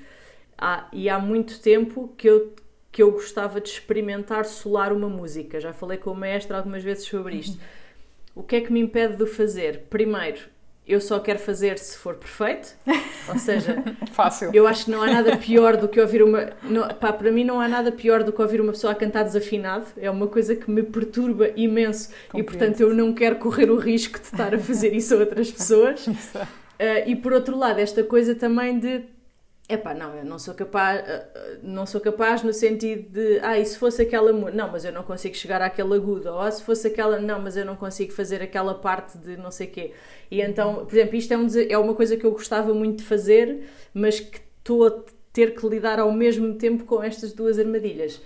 [0.56, 2.54] há, e há muito tempo que eu,
[2.90, 5.58] que eu gostava de experimentar solar uma música.
[5.58, 7.54] Já falei com o maestro algumas vezes sobre isto.
[7.54, 7.82] Uhum.
[8.34, 9.86] O que é que me impede de fazer?
[9.90, 10.40] Primeiro,
[10.86, 12.74] eu só quero fazer se for perfeito.
[13.28, 14.50] Ou seja, Fácil.
[14.52, 16.50] eu acho que não há nada pior do que ouvir uma.
[16.62, 19.22] Não, pá, para mim não há nada pior do que ouvir uma pessoa a cantar
[19.22, 19.86] desafinado.
[19.96, 22.38] É uma coisa que me perturba imenso Compreendo.
[22.38, 25.50] e, portanto, eu não quero correr o risco de estar a fazer isso a outras
[25.50, 26.06] pessoas.
[26.34, 26.44] uh,
[27.06, 29.02] e por outro lado, esta coisa também de
[29.68, 33.58] Epá, não, eu não sou capaz, eh, eh, não sou capaz no sentido de, ah,
[33.58, 36.62] e se fosse aquela, não, mas eu não consigo chegar àquele agudo, ou ah, se
[36.62, 39.92] fosse aquela, não, mas eu não consigo fazer aquela parte de não sei quê.
[40.30, 43.04] E então, por exemplo, isto é, um, é uma coisa que eu gostava muito de
[43.04, 48.20] fazer, mas que estou a ter que lidar ao mesmo tempo com estas duas armadilhas.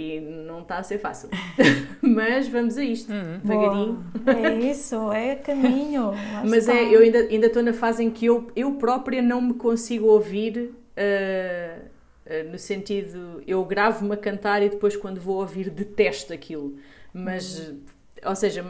[0.00, 1.28] E não está a ser fácil.
[2.00, 3.40] mas vamos a isto, uhum.
[3.42, 4.06] devagarinho.
[4.26, 6.12] É isso, é caminho.
[6.48, 9.54] Mas é, eu ainda, ainda estou na fase em que eu, eu própria não me
[9.54, 15.68] consigo ouvir uh, uh, no sentido, eu gravo-me a cantar e depois quando vou ouvir
[15.68, 16.76] detesto aquilo.
[17.12, 17.80] Mas, uhum.
[18.24, 18.64] ou seja,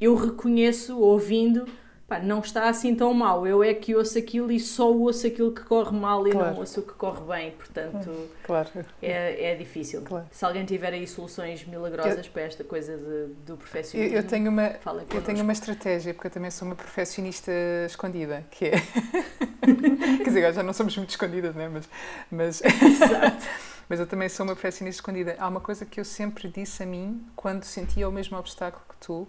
[0.00, 1.66] eu reconheço ouvindo
[2.14, 3.46] pá, não está assim tão mal.
[3.46, 6.52] Eu é que ouço aquilo e só ouço aquilo que corre mal e claro.
[6.52, 7.50] não ouço o que corre bem.
[7.52, 8.68] Portanto, claro.
[9.02, 10.02] é, é difícil.
[10.02, 10.26] Claro.
[10.30, 14.26] Se alguém tiver aí soluções milagrosas eu, para esta coisa de, do profissionalismo, eu, eu
[14.26, 14.74] tenho uma
[15.12, 17.52] Eu tenho uma estratégia, porque eu também sou uma profissionista
[17.86, 18.72] escondida, que é...
[20.18, 21.68] Quer dizer, já não somos muito escondidas, né?
[21.68, 21.88] mas...
[22.30, 22.62] mas...
[22.62, 23.46] Exato.
[23.88, 25.36] mas eu também sou uma profissionista escondida.
[25.38, 28.96] Há uma coisa que eu sempre disse a mim quando sentia o mesmo obstáculo que
[28.98, 29.28] tu,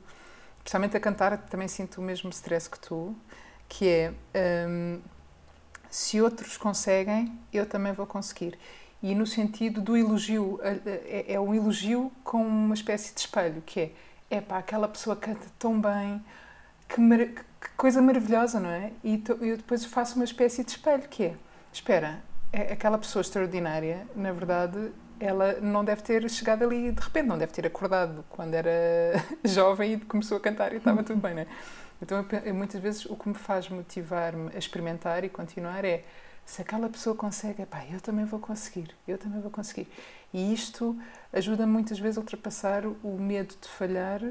[0.65, 3.15] especialmente a cantar, também sinto o mesmo stress que tu,
[3.69, 4.13] que é
[4.67, 4.99] um,
[5.91, 8.58] se outros conseguem, eu também vou conseguir.
[9.01, 13.80] E no sentido do elogio, é, é um elogio com uma espécie de espelho, que
[13.80, 13.91] é,
[14.28, 16.25] é pá, aquela pessoa canta tão bem,
[16.89, 18.91] que, que coisa maravilhosa, não é?
[19.04, 21.36] E eu depois faço uma espécie de espelho, que é,
[21.71, 27.28] espera, é aquela pessoa extraordinária, na verdade, ela não deve ter chegado ali de repente,
[27.28, 28.72] não deve ter acordado quando era
[29.43, 31.47] jovem e começou a cantar e estava tudo bem, né?
[32.01, 36.03] Então, eu, muitas vezes, o que me faz motivar-me a experimentar e continuar é
[36.45, 39.88] se aquela pessoa consegue, epá, eu também vou conseguir, eu também vou conseguir.
[40.34, 40.95] E isto
[41.34, 44.22] ajuda muitas vezes a ultrapassar o medo de falhar,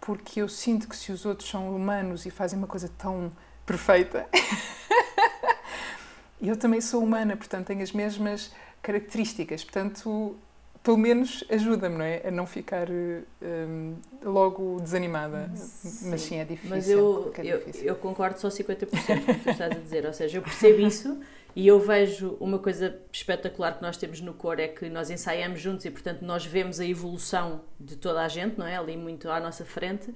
[0.00, 3.32] porque eu sinto que se os outros são humanos e fazem uma coisa tão
[3.66, 4.28] perfeita,
[6.40, 8.52] eu também sou humana, portanto tenho as mesmas
[8.82, 9.64] características.
[9.64, 10.36] Portanto,
[10.82, 12.26] pelo menos ajuda-me, não é?
[12.26, 15.50] A não ficar um, logo desanimada.
[15.54, 16.10] Sim.
[16.10, 16.70] Mas sim, é difícil.
[16.70, 20.06] Mas eu, é eu, eu, concordo só 50% com o que tu estás a dizer.
[20.06, 21.20] Ou seja, eu percebo isso
[21.54, 25.60] e eu vejo uma coisa espetacular que nós temos no cor é que nós ensaiamos
[25.60, 28.76] juntos e, portanto, nós vemos a evolução de toda a gente, não é?
[28.76, 30.14] Ali muito à nossa frente.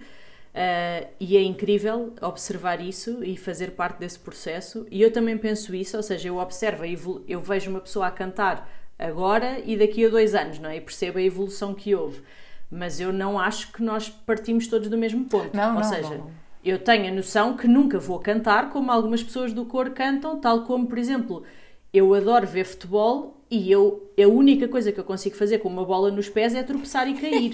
[0.55, 4.87] Uh, e é incrível observar isso e fazer parte desse processo.
[4.91, 8.69] E eu também penso isso, ou seja, eu observo, eu vejo uma pessoa a cantar
[8.99, 10.77] agora e daqui a dois anos, não é?
[10.77, 12.23] E percebo a evolução que houve.
[12.71, 15.57] Mas eu não acho que nós partimos todos do mesmo ponto.
[15.57, 16.31] Não, ou não, seja, não.
[16.63, 20.65] eu tenho a noção que nunca vou cantar como algumas pessoas do cor cantam, tal
[20.65, 21.45] como, por exemplo,
[21.93, 25.85] eu adoro ver futebol e eu a única coisa que eu consigo fazer com uma
[25.85, 27.53] bola nos pés é tropeçar e cair.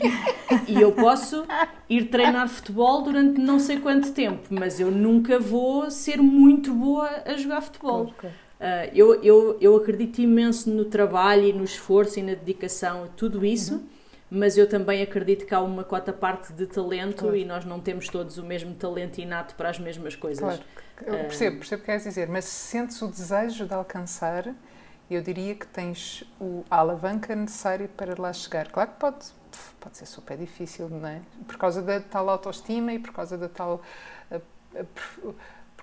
[0.68, 1.44] e eu posso
[1.90, 7.10] ir treinar futebol durante não sei quanto tempo, mas eu nunca vou ser muito boa
[7.26, 8.02] a jogar futebol.
[8.16, 8.30] Okay.
[8.30, 13.44] Uh, eu, eu, eu acredito imenso no trabalho e no esforço e na dedicação, tudo
[13.44, 13.86] isso, uhum.
[14.30, 17.36] mas eu também acredito que há uma cota parte de talento claro.
[17.36, 20.40] e nós não temos todos o mesmo talento inato para as mesmas coisas.
[20.44, 20.62] Claro,
[21.06, 24.54] eu percebo, percebo o que queres dizer, mas sentes o desejo de alcançar,
[25.14, 28.68] eu diria que tens o, a alavanca necessária para lá chegar.
[28.68, 29.26] Claro que pode,
[29.80, 31.20] pode ser super difícil, não é?
[31.46, 33.80] Por causa da tal autoestima e por causa da tal.
[34.30, 34.36] A,
[34.78, 34.84] a,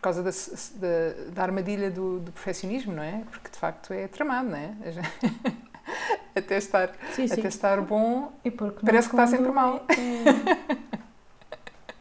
[0.06, 3.24] causa da, da, da armadilha do, do, perfeccionismo, não é?
[3.32, 4.76] Porque de facto é tramado, não é?
[6.38, 7.34] até estar, sim, sim.
[7.34, 8.32] Até estar bom,
[8.86, 9.84] parece que está sempre mal.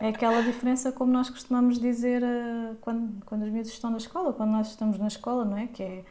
[0.00, 3.96] É, é, aquela diferença, como nós costumamos dizer uh, quando, quando os miúdos estão na
[3.96, 5.66] escola, quando nós estamos na escola, não é?
[5.68, 6.04] Que é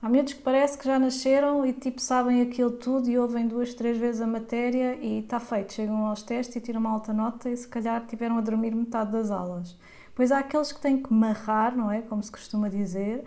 [0.00, 3.74] Há miúdos que parece que já nasceram e tipo sabem aquilo tudo e ouvem duas,
[3.74, 5.72] três vezes a matéria e está feito.
[5.72, 9.10] Chegam aos testes e tiram uma alta nota e se calhar tiveram a dormir metade
[9.10, 9.76] das aulas.
[10.14, 12.00] Pois há aqueles que têm que marrar, não é?
[12.02, 13.24] Como se costuma dizer,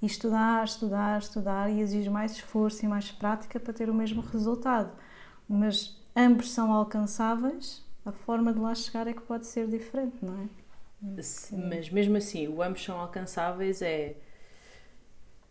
[0.00, 4.22] e estudar, estudar, estudar e exige mais esforço e mais prática para ter o mesmo
[4.22, 4.90] resultado.
[5.48, 10.34] Mas ambos são alcançáveis, a forma de lá chegar é que pode ser diferente, não
[10.42, 10.46] é?
[11.68, 14.16] Mas mesmo assim, o ambos são alcançáveis é.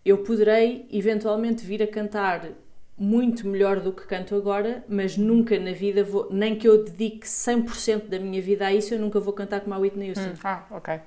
[0.06, 2.49] Eu poderei eventualmente vir a cantar
[2.97, 7.26] muito melhor do que canto agora, mas nunca na vida vou, nem que eu dedique
[7.26, 10.30] 100% da minha vida a isso, eu nunca vou cantar como a Whitney Houston.
[10.30, 10.39] Hum.
[10.43, 10.99] Ah, ok.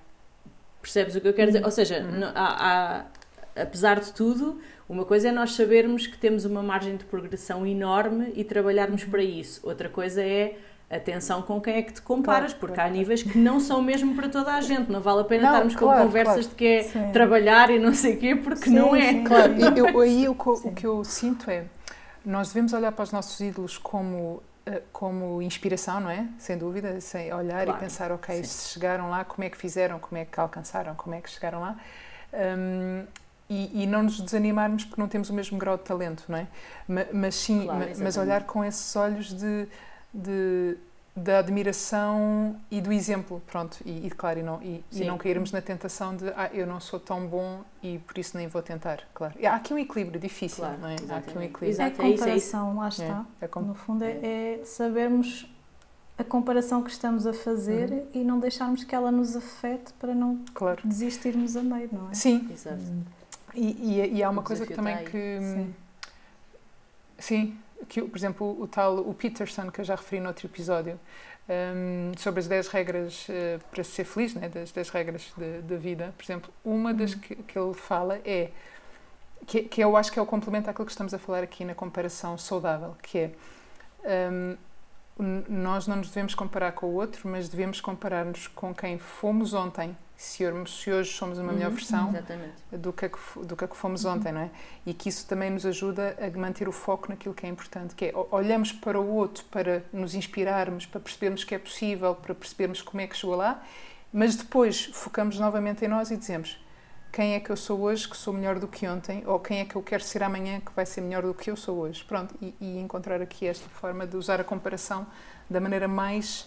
[0.83, 1.65] Percebes o que eu quero dizer?
[1.65, 2.25] Ou seja, hum.
[2.35, 3.05] há,
[3.55, 7.67] há, apesar de tudo, uma coisa é nós sabermos que temos uma margem de progressão
[7.67, 9.61] enorme e trabalharmos para isso.
[9.67, 10.57] Outra coisa é
[10.91, 12.91] atenção com quem é que te comparas, claro, porque claro.
[12.91, 14.91] há níveis que não são mesmo para toda a gente.
[14.91, 17.13] Não vale a pena não, estarmos claro, com conversas de que é sim.
[17.13, 19.13] trabalhar e não sei o quê, porque sim, não é.
[19.13, 21.65] Sim, claro, eu, aí o, o que eu sinto é
[22.25, 26.27] nós devemos olhar para os nossos ídolos como eh, como inspiração, não é?
[26.39, 30.21] Sem dúvida, sem olhar e pensar, ok, se chegaram lá, como é que fizeram, como
[30.21, 31.77] é que alcançaram, como é que chegaram lá.
[32.35, 33.05] Um,
[33.49, 36.49] e, e, não nos desanimarmos porque não temos o mesmo grau de talento, não é?
[36.89, 37.69] Mas, mas sim,
[38.03, 39.69] mas olhar com esses olhos de,
[40.17, 40.79] de
[41.17, 45.51] da admiração e do exemplo, pronto, e, e claro, e não, e, e, não cairmos
[45.51, 49.03] na tentação de ah, eu não sou tão bom e por isso nem vou tentar,
[49.15, 49.33] claro.
[49.39, 50.97] E há aqui um equilíbrio difícil, claro, não é?
[51.09, 51.71] Há aqui um equilíbrio.
[51.71, 53.25] Exato, é, é comparação, lá está.
[53.41, 55.51] É, é no fundo é, é, sabermos
[56.19, 58.07] a comparação que estamos a fazer uhum.
[58.13, 60.83] e não deixarmos que ela nos afete para não claro.
[60.85, 62.15] desistirmos a meio, não é?
[62.15, 62.47] Sim.
[62.53, 62.83] Exato.
[63.55, 65.39] E, e, há uma coisa que também tá que...
[65.41, 65.75] Sim.
[67.19, 67.59] Sim,
[67.89, 70.99] que, por exemplo, o tal o Peterson, que eu já referi no outro episódio,
[71.49, 75.33] um, sobre as 10 regras uh, para ser feliz, né, das 10 regras
[75.65, 77.21] da vida, por exemplo, uma das uhum.
[77.21, 78.51] que, que ele fala é
[79.47, 81.75] que, que eu acho que é o complemento àquilo que estamos a falar aqui na
[81.75, 83.31] comparação saudável, que é
[84.33, 84.57] um,
[85.19, 89.97] nós não nos devemos comparar com o outro, mas devemos comparar-nos com quem fomos ontem
[90.17, 92.15] se, hoje somos uma melhor uhum, versão
[92.73, 93.11] do que,
[93.45, 94.15] do que fomos uhum.
[94.15, 94.51] ontem, não é?
[94.87, 98.07] E que isso também nos ajuda a manter o foco naquilo que é importante, que
[98.07, 102.81] é olhamos para o outro para nos inspirarmos, para percebermos que é possível, para percebermos
[102.81, 103.63] como é que chegou lá,
[104.13, 106.59] mas depois focamos novamente em nós e dizemos
[107.17, 109.65] quem é que eu sou hoje que sou melhor do que ontem, ou quem é
[109.65, 112.05] que eu quero ser amanhã que vai ser melhor do que eu sou hoje.
[112.05, 115.07] Pronto, e, e encontrar aqui esta forma de usar a comparação
[115.49, 116.43] da maneira mais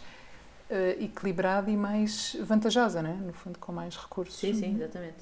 [0.70, 3.20] uh, equilibrada e mais vantajosa, né?
[3.20, 4.40] no fundo, com mais recursos.
[4.40, 5.18] Sim, sim, exatamente.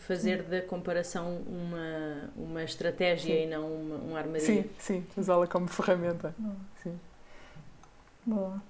[0.00, 3.44] Fazer da comparação uma, uma estratégia sim.
[3.44, 4.64] e não uma, uma armadilha.
[4.64, 6.34] Sim, sim, usá-la como ferramenta.
[6.82, 7.00] Sim.
[8.26, 8.60] Boa.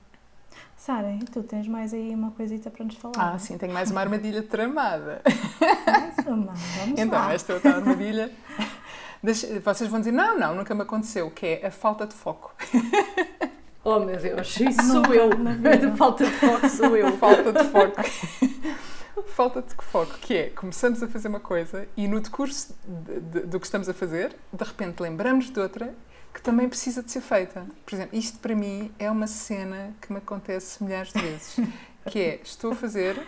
[0.76, 3.34] Sara, e tu tens mais aí uma coisita para nos falar?
[3.34, 5.20] Ah, sim, tenho mais uma armadilha tramada.
[6.30, 7.34] Mais uma, vamos então, lá.
[7.34, 8.30] esta outra armadilha.
[9.64, 12.54] Vocês vão dizer, não, não, nunca me aconteceu, que é a falta de foco.
[13.82, 15.30] Oh meu Deus, isso sou eu.
[15.96, 17.16] Falta de foco sou eu.
[17.16, 18.02] Falta de foco.
[19.28, 23.46] Falta de foco, que é começamos a fazer uma coisa e no decurso de, de,
[23.46, 25.94] do que estamos a fazer, de repente lembramos de outra
[26.32, 27.66] que também precisa de ser feita.
[27.84, 31.56] Por exemplo, isto para mim é uma cena que me acontece milhares de vezes,
[32.10, 33.20] que é, estou a fazer,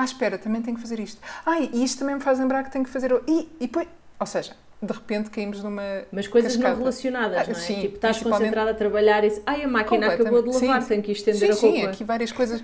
[0.00, 1.20] ah, espera, também tenho que fazer isto.
[1.44, 3.12] Ah, e isto também me faz lembrar que tenho que fazer...
[3.26, 3.88] E, e depois,
[4.18, 5.82] ou seja, de repente caímos numa.
[6.12, 6.74] Mas coisas cascata.
[6.74, 7.58] não relacionadas, não é?
[7.58, 11.02] sim, tipo, estás concentrada a trabalhar e ai, a máquina acabou de lavar, sim, tenho
[11.02, 11.80] que estender sim, a roupa.
[11.80, 12.62] Sim, aqui várias coisas,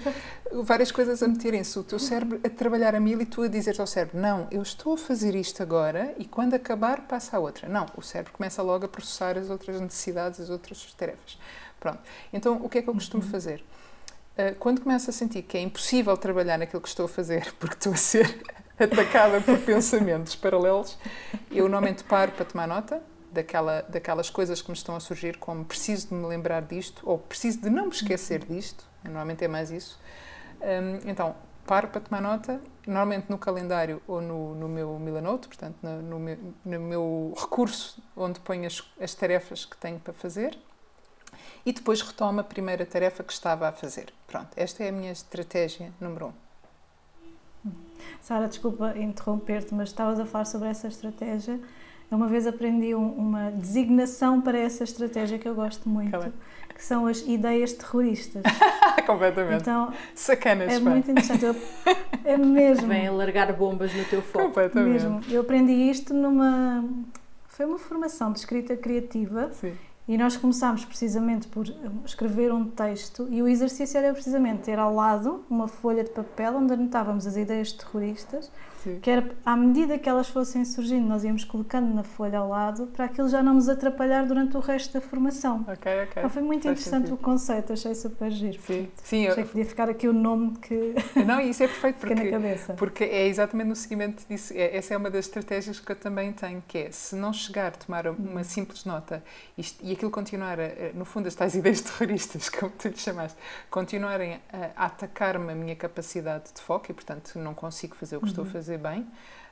[0.53, 1.76] várias coisas a meterem-se.
[1.76, 4.62] O teu cérebro a trabalhar a mil e tu a dizeres ao cérebro: Não, eu
[4.62, 7.68] estou a fazer isto agora e quando acabar passa a outra.
[7.68, 11.37] Não, o cérebro começa logo a processar as outras necessidades, as outras tarefas.
[11.80, 11.99] Pronto.
[12.32, 13.28] Então, o que é que eu costumo uhum.
[13.28, 13.62] fazer?
[14.37, 17.74] Uh, quando começo a sentir que é impossível trabalhar naquilo que estou a fazer porque
[17.74, 18.43] estou a ser
[18.78, 20.99] atacada por pensamentos paralelos,
[21.51, 23.01] eu normalmente paro para tomar nota
[23.35, 27.18] daquela, daquelas coisas que me estão a surgir, como preciso de me lembrar disto, ou
[27.18, 30.01] preciso de não me esquecer disto, normalmente é mais isso.
[30.61, 35.76] Um, então, paro para tomar nota, normalmente no calendário ou no, no meu Milanote, portanto,
[35.82, 40.57] no, no, meu, no meu recurso onde ponho as, as tarefas que tenho para fazer,
[41.67, 44.12] e depois retomo a primeira tarefa que estava a fazer.
[44.27, 46.45] Pronto, esta é a minha estratégia número um.
[48.21, 51.59] Sara, desculpa interromper-te, mas estavas a falar sobre essa estratégia.
[52.11, 56.33] Eu uma vez aprendi um, uma designação para essa estratégia que eu gosto muito, Calma.
[56.75, 58.43] que são as ideias terroristas.
[59.07, 59.62] Completamente.
[59.62, 61.45] Então, Sacanas, É muito interessante.
[61.45, 61.57] Eu,
[62.25, 62.89] é mesmo.
[62.89, 64.47] Vem alargar bombas no teu foco.
[64.47, 65.03] Completamente.
[65.03, 65.21] Mesmo.
[65.31, 66.85] Eu aprendi isto numa.
[67.49, 69.51] Foi uma formação de escrita criativa.
[69.53, 69.75] Sim.
[70.07, 71.66] E nós começámos precisamente por
[72.05, 76.57] escrever um texto e o exercício era precisamente ter ao lado uma folha de papel
[76.57, 78.50] onde anotávamos as ideias terroristas
[78.85, 79.01] Sim.
[79.01, 82.87] que era à medida que elas fossem surgindo, nós íamos colocando na folha ao lado
[82.89, 85.64] para aquilo já não nos atrapalhar durante o resto da formação.
[85.66, 86.12] Ok, ok.
[86.18, 87.14] Então foi muito Faz interessante sentido.
[87.14, 88.61] o conceito, achei super giro.
[88.61, 89.47] Sim, Sim achei eu...
[89.47, 90.95] que podia ficar aqui o nome que.
[91.24, 92.74] Não, isso é perfeito porque, na cabeça.
[92.74, 94.53] porque é exatamente no seguimento disso.
[94.55, 97.68] É, essa é uma das estratégias que eu também tenho, que é se não chegar
[97.68, 98.45] a tomar uma uhum.
[98.45, 99.22] simples nota
[99.57, 103.39] isto, e aquilo continuar, a, no fundo, as tais ideias terroristas, como tu lhe chamaste,
[103.70, 108.20] continuarem a, a atacar-me a minha capacidade de foco e, portanto, não consigo fazer o
[108.20, 108.30] que uhum.
[108.30, 109.07] estou a fazer bem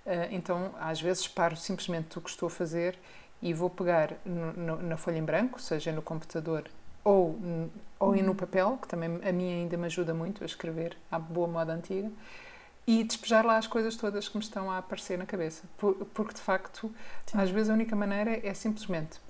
[0.04, 2.98] eh, então, às vezes, paro simplesmente do que estou a fazer
[3.40, 6.64] e vou pegar no, no, na folha em branco, seja no computador
[7.04, 7.38] ou,
[7.98, 11.48] ou no papel, que também a mim ainda me ajuda muito a escrever à boa
[11.48, 12.10] moda antiga,
[12.86, 15.62] e despejar lá as coisas todas que me estão a aparecer na cabeça.
[15.76, 16.92] Porque, de facto,
[17.26, 17.38] Sim.
[17.38, 19.20] às vezes a única maneira é simplesmente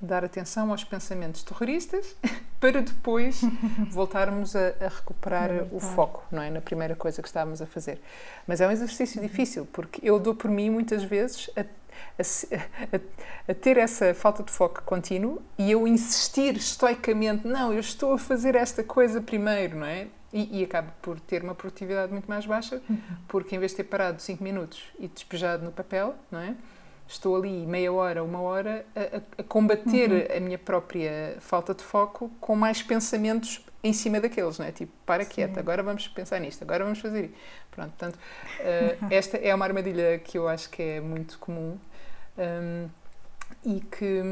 [0.00, 2.14] dar atenção aos pensamentos terroristas
[2.60, 3.40] para depois
[3.90, 6.50] voltarmos a, a recuperar o foco, não é?
[6.50, 8.00] Na primeira coisa que estávamos a fazer.
[8.46, 13.00] Mas é um exercício difícil, porque eu dou por mim muitas vezes a, a,
[13.48, 18.18] a, ter essa falta de foco contínuo e eu insistir estoicamente, não, eu estou a
[18.18, 20.08] fazer esta coisa primeiro, não é?
[20.32, 22.98] E, e acabo por ter uma produtividade muito mais baixa, uhum.
[23.28, 26.54] porque em vez de ter parado 5 minutos e despejado no papel, não é?
[27.08, 30.36] Estou ali meia hora, uma hora a, a combater uhum.
[30.36, 34.72] a minha própria falta de foco com mais pensamentos em cima daqueles, não é?
[34.72, 35.30] Tipo, para Sim.
[35.30, 37.34] quieta, agora vamos pensar nisto, agora vamos fazer isso.
[37.70, 41.78] Pronto, portanto, uh, esta é uma armadilha que eu acho que é muito comum
[42.38, 42.88] um,
[43.64, 44.22] e que.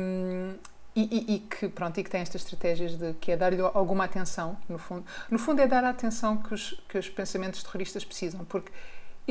[0.97, 4.05] E, e, e, que pronto e que tem estas estratégias de que é dar-lhe alguma
[4.05, 8.05] atenção no fundo no fundo é dar a atenção que os que os pensamentos terroristas
[8.05, 8.70] precisam porque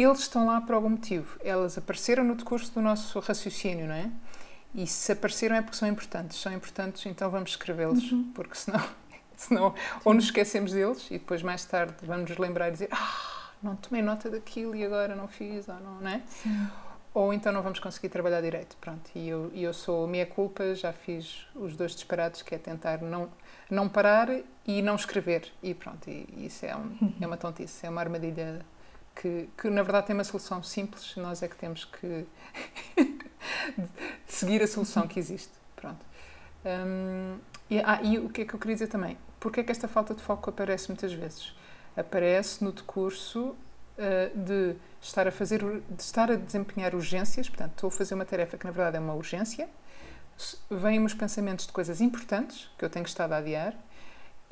[0.02, 1.38] eles estão lá por algum motivo.
[1.44, 4.10] Elas apareceram no decurso do nosso raciocínio, não é?
[4.74, 6.40] E se apareceram é porque são importantes.
[6.40, 8.32] São importantes, então vamos escrevê-los, uhum.
[8.34, 8.84] porque senão,
[9.38, 13.52] senão ou nos esquecemos deles e depois mais tarde vamos nos lembrar e dizer ah,
[13.62, 16.22] não tomei nota daquilo e agora não fiz, ou não, não é?
[16.28, 16.68] Sim.
[17.14, 19.12] Ou então não vamos conseguir trabalhar direito, pronto.
[19.14, 23.30] E eu, eu sou minha culpa, já fiz os dois disparados, que é tentar não,
[23.70, 24.30] não parar
[24.66, 25.52] e não escrever.
[25.62, 28.66] E pronto, e, isso é, um, é uma tontice, é uma armadilha
[29.16, 32.26] que, que na verdade tem uma solução simples, nós é que temos que
[34.28, 35.52] seguir a solução que existe.
[35.76, 36.06] Pronto.
[36.66, 37.38] Um,
[37.70, 39.18] e, ah, e o que é que eu queria dizer também?
[39.40, 41.54] Porquê é que esta falta de foco aparece muitas vezes?
[41.96, 43.56] Aparece no decurso
[43.98, 48.26] uh, de estar a fazer, de estar a desempenhar urgências, portanto, estou a fazer uma
[48.26, 49.70] tarefa que na verdade é uma urgência,
[50.70, 53.76] vêm os pensamentos de coisas importantes que eu tenho estado a adiar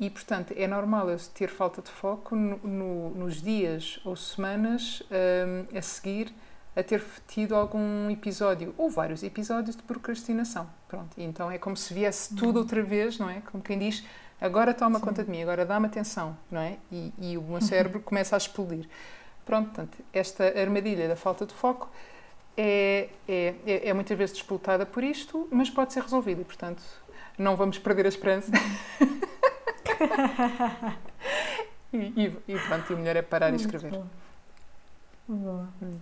[0.02, 5.00] e, portanto, é normal eu ter falta de foco no, no, nos dias ou semanas
[5.08, 6.34] um, a seguir
[6.74, 10.68] a ter tido algum episódio ou vários episódios de procrastinação.
[10.88, 12.62] Pronto, então é como se viesse tudo uhum.
[12.62, 13.42] outra vez, não é?
[13.42, 14.04] Como quem diz,
[14.40, 15.04] agora toma Sim.
[15.04, 16.78] conta de mim, agora dá-me atenção, não é?
[16.90, 18.88] E, e o meu cérebro começa a explodir.
[19.46, 21.88] Pronto, portanto, esta armadilha da falta de foco
[22.56, 26.82] é, é, é, é muitas vezes disputada por isto, mas pode ser resolvida e, portanto,
[27.38, 28.50] não vamos perder a esperança.
[31.92, 34.00] e, e, e, pronto, e o melhor é parar Muito e escrever.
[35.28, 35.68] Boa.
[35.82, 35.98] Hum.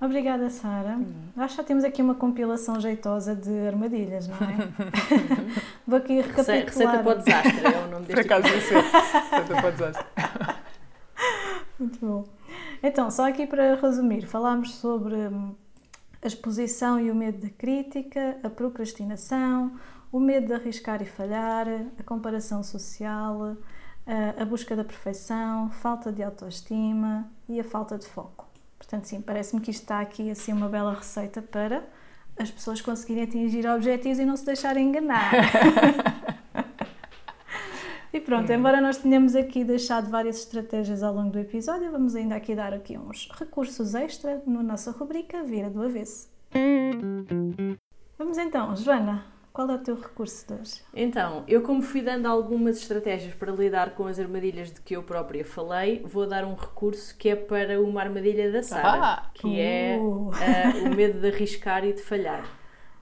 [0.00, 0.96] Obrigada, Sara.
[0.96, 1.28] Hum.
[1.36, 4.56] Acho que já temos aqui uma compilação jeitosa de armadilhas, não é?
[5.86, 6.64] Vou aqui recapitular.
[6.64, 10.06] Receita para o desastre é o nome deste Por acaso, Receita para o desastre.
[11.78, 12.24] Muito bom.
[12.82, 15.54] Então, só aqui para resumir, falámos sobre hum,
[16.22, 19.72] a exposição e o medo da crítica, a procrastinação,
[20.16, 21.66] o medo de arriscar e falhar,
[21.98, 23.54] a comparação social,
[24.38, 28.48] a busca da perfeição, falta de autoestima e a falta de foco.
[28.78, 31.84] Portanto, sim, parece-me que isto está aqui assim uma bela receita para
[32.38, 35.32] as pessoas conseguirem atingir objetivos e não se deixarem enganar.
[38.10, 42.36] e pronto, embora nós tenhamos aqui deixado várias estratégias ao longo do episódio, vamos ainda
[42.36, 46.30] aqui dar aqui uns recursos extra na nossa rubrica Vira do Avesso.
[48.18, 50.82] Vamos então, Joana, qual é o teu recurso de hoje?
[50.92, 55.02] Então, eu como fui dando algumas estratégias para lidar com as armadilhas de que eu
[55.02, 59.46] própria falei, vou dar um recurso que é para uma armadilha da Sara, ah, que
[59.46, 59.58] uh.
[59.58, 62.44] é uh, o medo de arriscar e de falhar.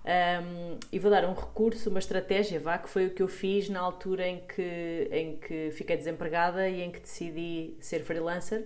[0.05, 3.69] Um, e vou dar um recurso, uma estratégia, vá, que foi o que eu fiz
[3.69, 8.65] na altura em que, em que fiquei desempregada e em que decidi ser freelancer,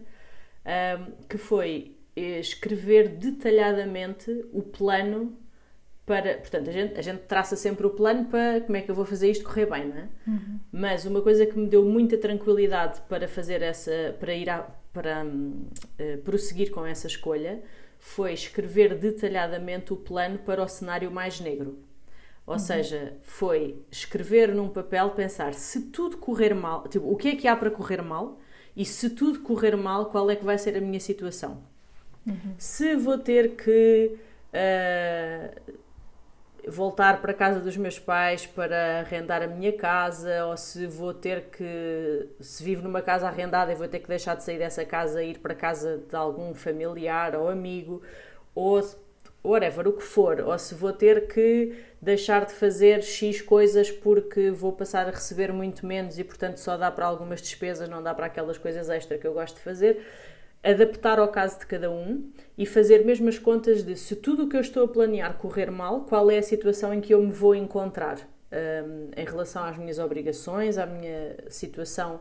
[0.67, 5.48] um, que foi escrever detalhadamente o plano
[6.09, 6.39] para.
[6.39, 9.05] Portanto, a gente, a gente traça sempre o plano para como é que eu vou
[9.05, 10.09] fazer isto correr bem, não é?
[10.27, 10.59] Uhum.
[10.73, 14.17] Mas uma coisa que me deu muita tranquilidade para fazer essa.
[14.19, 17.63] para ir a, para uh, prosseguir com essa escolha
[17.99, 21.79] foi escrever detalhadamente o plano para o cenário mais negro.
[22.47, 22.59] Ou uhum.
[22.59, 27.47] seja, foi escrever num papel, pensar se tudo correr mal, tipo, o que é que
[27.47, 28.41] há para correr mal
[28.75, 31.63] e se tudo correr mal, qual é que vai ser a minha situação.
[32.27, 32.55] Uhum.
[32.57, 34.17] Se vou ter que
[34.55, 35.73] uh,
[36.71, 41.15] voltar para a casa dos meus pais para arrendar a minha casa, ou se vou
[41.15, 44.85] ter que, se vivo numa casa arrendada e vou ter que deixar de sair dessa
[44.85, 48.03] casa e ir para a casa de algum familiar ou amigo,
[48.55, 48.81] ou
[49.43, 54.51] whatever, o que for, ou se vou ter que deixar de fazer X coisas porque
[54.51, 58.15] vou passar a receber muito menos e portanto só dá para algumas despesas, não dá
[58.15, 60.05] para aquelas coisas extra que eu gosto de fazer
[60.63, 64.49] adaptar ao caso de cada um e fazer mesmo as contas de se tudo o
[64.49, 67.31] que eu estou a planear correr mal, qual é a situação em que eu me
[67.31, 68.19] vou encontrar
[68.53, 72.21] um, em relação às minhas obrigações, à minha situação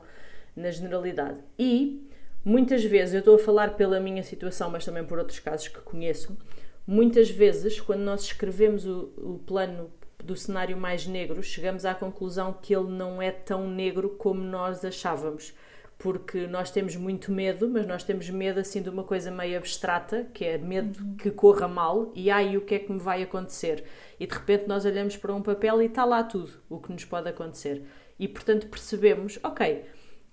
[0.56, 1.40] na generalidade.
[1.58, 2.08] E
[2.44, 5.80] muitas vezes, eu estou a falar pela minha situação, mas também por outros casos que
[5.82, 6.38] conheço,
[6.86, 9.92] muitas vezes, quando nós escrevemos o, o plano
[10.24, 14.84] do cenário mais negro, chegamos à conclusão que ele não é tão negro como nós
[14.84, 15.54] achávamos
[15.98, 20.28] porque nós temos muito medo, mas nós temos medo assim de uma coisa meio abstrata,
[20.34, 21.18] que é medo uhum.
[21.18, 23.84] que corra mal e aí o que é que me vai acontecer?
[24.20, 27.04] E de repente nós olhamos para um papel e está lá tudo o que nos
[27.04, 27.84] pode acontecer.
[28.20, 29.86] E portanto percebemos, ok,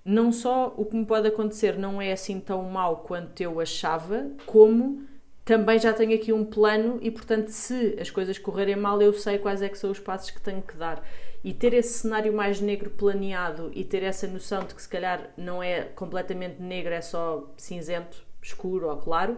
[0.04, 4.30] não só o que me pode acontecer não é assim tão mal quanto eu achava,
[4.44, 5.02] como
[5.46, 9.38] também já tenho aqui um plano e portanto se as coisas correrem mal eu sei
[9.38, 11.02] quais é que são os passos que tenho que dar
[11.45, 15.28] e ter esse cenário mais negro planeado e ter essa noção de que se calhar
[15.36, 19.36] não é completamente negro, é só cinzento, escuro ou claro.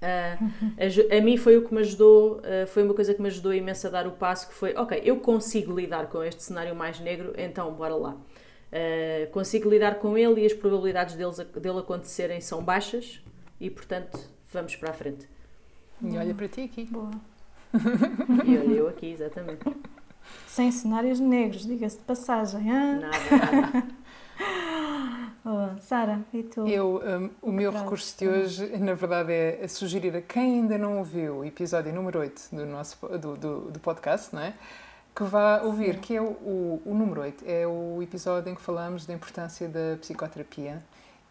[0.00, 3.28] Uh, a, a, mim foi o que me ajudou, uh, foi uma coisa que me
[3.28, 6.74] ajudou imenso a dar o passo que foi, ok, eu consigo lidar com este cenário
[6.74, 8.12] mais negro, então bora lá.
[8.12, 13.20] Uh, consigo lidar com ele e as probabilidades deles, dele acontecerem são baixas
[13.60, 14.18] e portanto
[14.50, 15.28] vamos para a frente.
[16.02, 16.84] E olha para ti aqui.
[16.84, 17.10] Boa.
[18.46, 19.64] E olha eu aqui, exatamente.
[20.46, 22.60] Sem cenários negros, diga-se de passagem.
[22.60, 23.00] Hein?
[23.00, 23.86] Nada, nada.
[25.44, 26.66] oh, Sara, e tu?
[26.66, 30.98] Eu, um, o meu recurso de hoje, na verdade, é sugerir a quem ainda não
[30.98, 34.54] ouviu o episódio número 8 do, nosso, do, do, do podcast, não é?
[35.18, 36.00] que vá ouvir, Sim.
[36.00, 39.68] que é o, o, o, número 8, é o episódio em que falamos da importância
[39.68, 40.80] da psicoterapia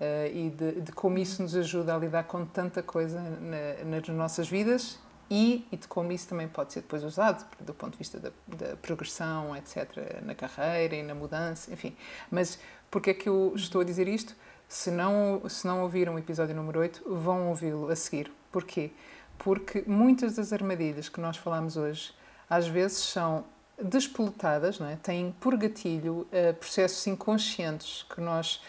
[0.01, 4.07] uh, e de, de, como isso nos ajuda a lidar com tanta coisa na, nas
[4.09, 7.97] nossas vidas e, e de como isso também pode ser depois usado do ponto de
[7.97, 11.95] vista da, da, progressão, etc., na carreira e na mudança, enfim.
[12.31, 12.59] Mas
[12.89, 14.35] porque é que eu estou a dizer isto?
[14.67, 18.31] Se não, se não ouviram o episódio número 8, vão ouvi-lo a seguir.
[18.51, 18.91] Porquê?
[19.37, 22.13] Porque muitas das armadilhas que nós falamos hoje,
[22.49, 23.45] às vezes são
[23.81, 24.95] despoletadas, não é?
[24.95, 28.59] têm por gatilho uh, processos inconscientes que nós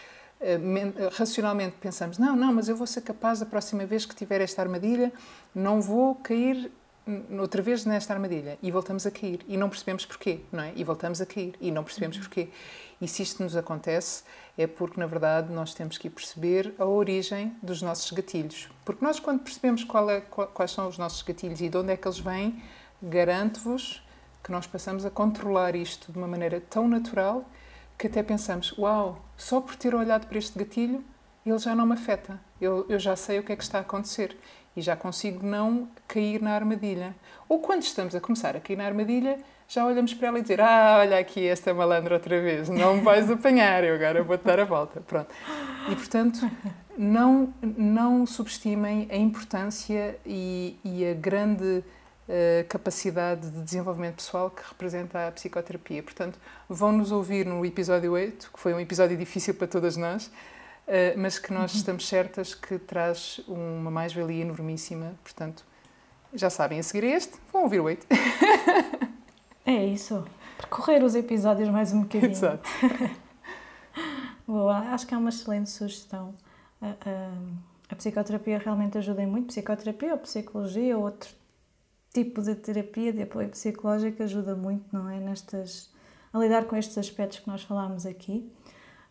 [0.41, 0.57] eh,
[1.17, 4.61] racionalmente pensamos, não, não, mas eu vou ser capaz da próxima vez que tiver esta
[4.61, 5.11] armadilha,
[5.53, 6.71] não vou cair
[7.39, 10.73] outra vez nesta armadilha e voltamos a cair e não percebemos porquê, não é?
[10.75, 12.23] E voltamos a cair e não percebemos uhum.
[12.23, 12.49] porquê.
[13.01, 14.23] E se isto nos acontece
[14.57, 19.19] é porque na verdade nós temos que perceber a origem dos nossos gatilhos, porque nós
[19.19, 22.19] quando percebemos qual é, quais são os nossos gatilhos e de onde é que eles
[22.19, 22.61] vêm,
[23.01, 24.03] garanto-vos
[24.43, 27.45] que nós passamos a controlar isto de uma maneira tão natural
[27.97, 31.03] que até pensamos, uau, só por ter olhado para este gatilho,
[31.45, 32.39] ele já não me afeta.
[32.59, 34.37] Eu, eu já sei o que é que está a acontecer.
[34.75, 37.15] e já consigo não cair na armadilha.
[37.47, 40.61] Ou quando estamos a começar a cair na armadilha, já olhamos para ela e dizer:
[40.61, 44.59] Ah, olha aqui esta malandra outra vez, não me vais apanhar, eu agora vou-te dar
[44.59, 45.01] a volta.
[45.01, 45.29] Pronto.
[45.89, 46.39] E portanto,
[46.97, 51.83] não, não subestimem a importância e, e a grande
[52.27, 56.01] uh, capacidade de desenvolvimento pessoal que representa a psicoterapia.
[56.01, 60.31] Portanto, vão nos ouvir no episódio 8, que foi um episódio difícil para todas nós,
[61.17, 61.77] mas que nós uhum.
[61.77, 65.13] estamos certas que traz uma mais-valia enormíssima.
[65.23, 65.63] Portanto,
[66.33, 68.05] já sabem, a seguir este, vão ouvir o 8.
[69.65, 70.25] É isso.
[70.57, 72.31] Percorrer os episódios mais um bocadinho.
[72.31, 72.67] Exato.
[74.47, 76.33] Boa, acho que é uma excelente sugestão.
[76.81, 77.31] A, a,
[77.89, 79.47] a psicoterapia realmente ajuda em muito.
[79.47, 81.29] Psicoterapia ou psicologia ou outro
[82.11, 85.19] tipo de terapia de apoio psicológico ajuda muito, não é?
[85.19, 85.91] Nestas,
[86.33, 88.51] a lidar com estes aspectos que nós falámos aqui.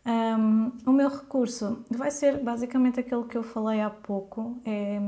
[0.09, 4.99] Um, o meu recurso vai ser basicamente aquele que eu falei há pouco, é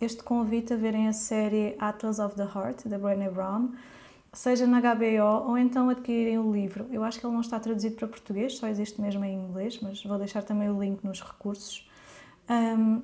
[0.00, 3.72] este convite a verem a série Atlas of the Heart, da Brené Brown,
[4.32, 6.86] seja na HBO ou então adquirirem o livro.
[6.90, 10.02] Eu acho que ele não está traduzido para português, só existe mesmo em inglês, mas
[10.02, 11.86] vou deixar também o link nos recursos.
[12.48, 13.02] Um,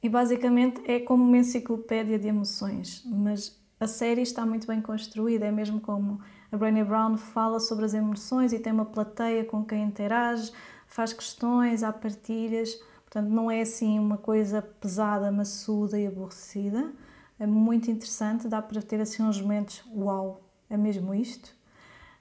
[0.00, 5.44] e basicamente é como uma enciclopédia de emoções, mas a série está muito bem construída,
[5.44, 6.20] é mesmo como
[6.52, 10.52] a Brené Brown fala sobre as emoções e tem uma plateia com quem interage,
[10.86, 12.74] faz questões, há partilhas,
[13.04, 16.92] portanto não é assim uma coisa pesada, maçuda e aborrecida.
[17.40, 21.50] É muito interessante, dá para ter assim uns momentos, uau, é mesmo isto.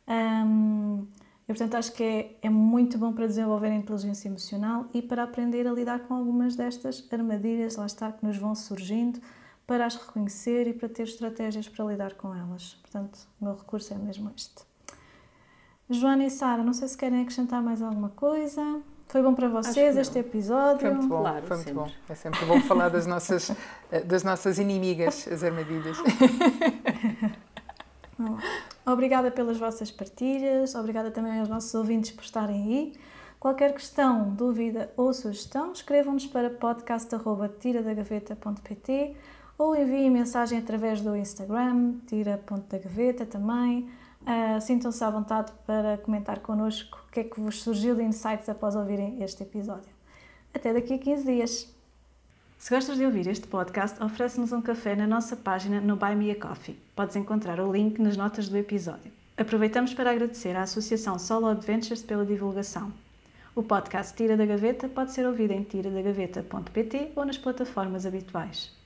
[0.07, 1.05] Um,
[1.43, 5.23] e portanto acho que é, é muito bom para desenvolver a inteligência emocional e para
[5.23, 9.19] aprender a lidar com algumas destas armadilhas, lá está, que nos vão surgindo,
[9.71, 12.77] para as reconhecer e para ter estratégias para lidar com elas.
[12.81, 14.65] Portanto, o meu recurso é mesmo este.
[15.89, 18.81] Joana e Sara, não sei se querem acrescentar mais alguma coisa.
[19.07, 20.81] Foi bom para vocês este episódio?
[20.81, 21.89] Foi muito bom, claro, foi muito bom.
[22.09, 23.49] É sempre bom falar das nossas,
[23.89, 25.97] eh, das nossas inimigas, as armadilhas.
[28.85, 32.93] Obrigada pelas vossas partilhas, obrigada também aos nossos ouvintes por estarem aí.
[33.39, 39.15] Qualquer questão, dúvida ou sugestão, escrevam-nos para podcast.tiradagaveta.pt
[39.57, 43.89] ou enviem mensagem através do Instagram, tira.dagaveta também.
[44.21, 48.47] Uh, Sintam-se à vontade para comentar connosco o que é que vos surgiu de insights
[48.49, 49.91] após ouvirem este episódio.
[50.53, 51.81] Até daqui a 15 dias!
[52.57, 56.29] Se gostas de ouvir este podcast, oferece-nos um café na nossa página no Buy Me
[56.29, 56.77] a Coffee.
[56.95, 59.11] Podes encontrar o link nas notas do episódio.
[59.35, 62.93] Aproveitamos para agradecer à Associação Solo Adventures pela divulgação.
[63.55, 68.80] O podcast Tira da Gaveta pode ser ouvido em tiradagaveta.pt ou nas plataformas habituais.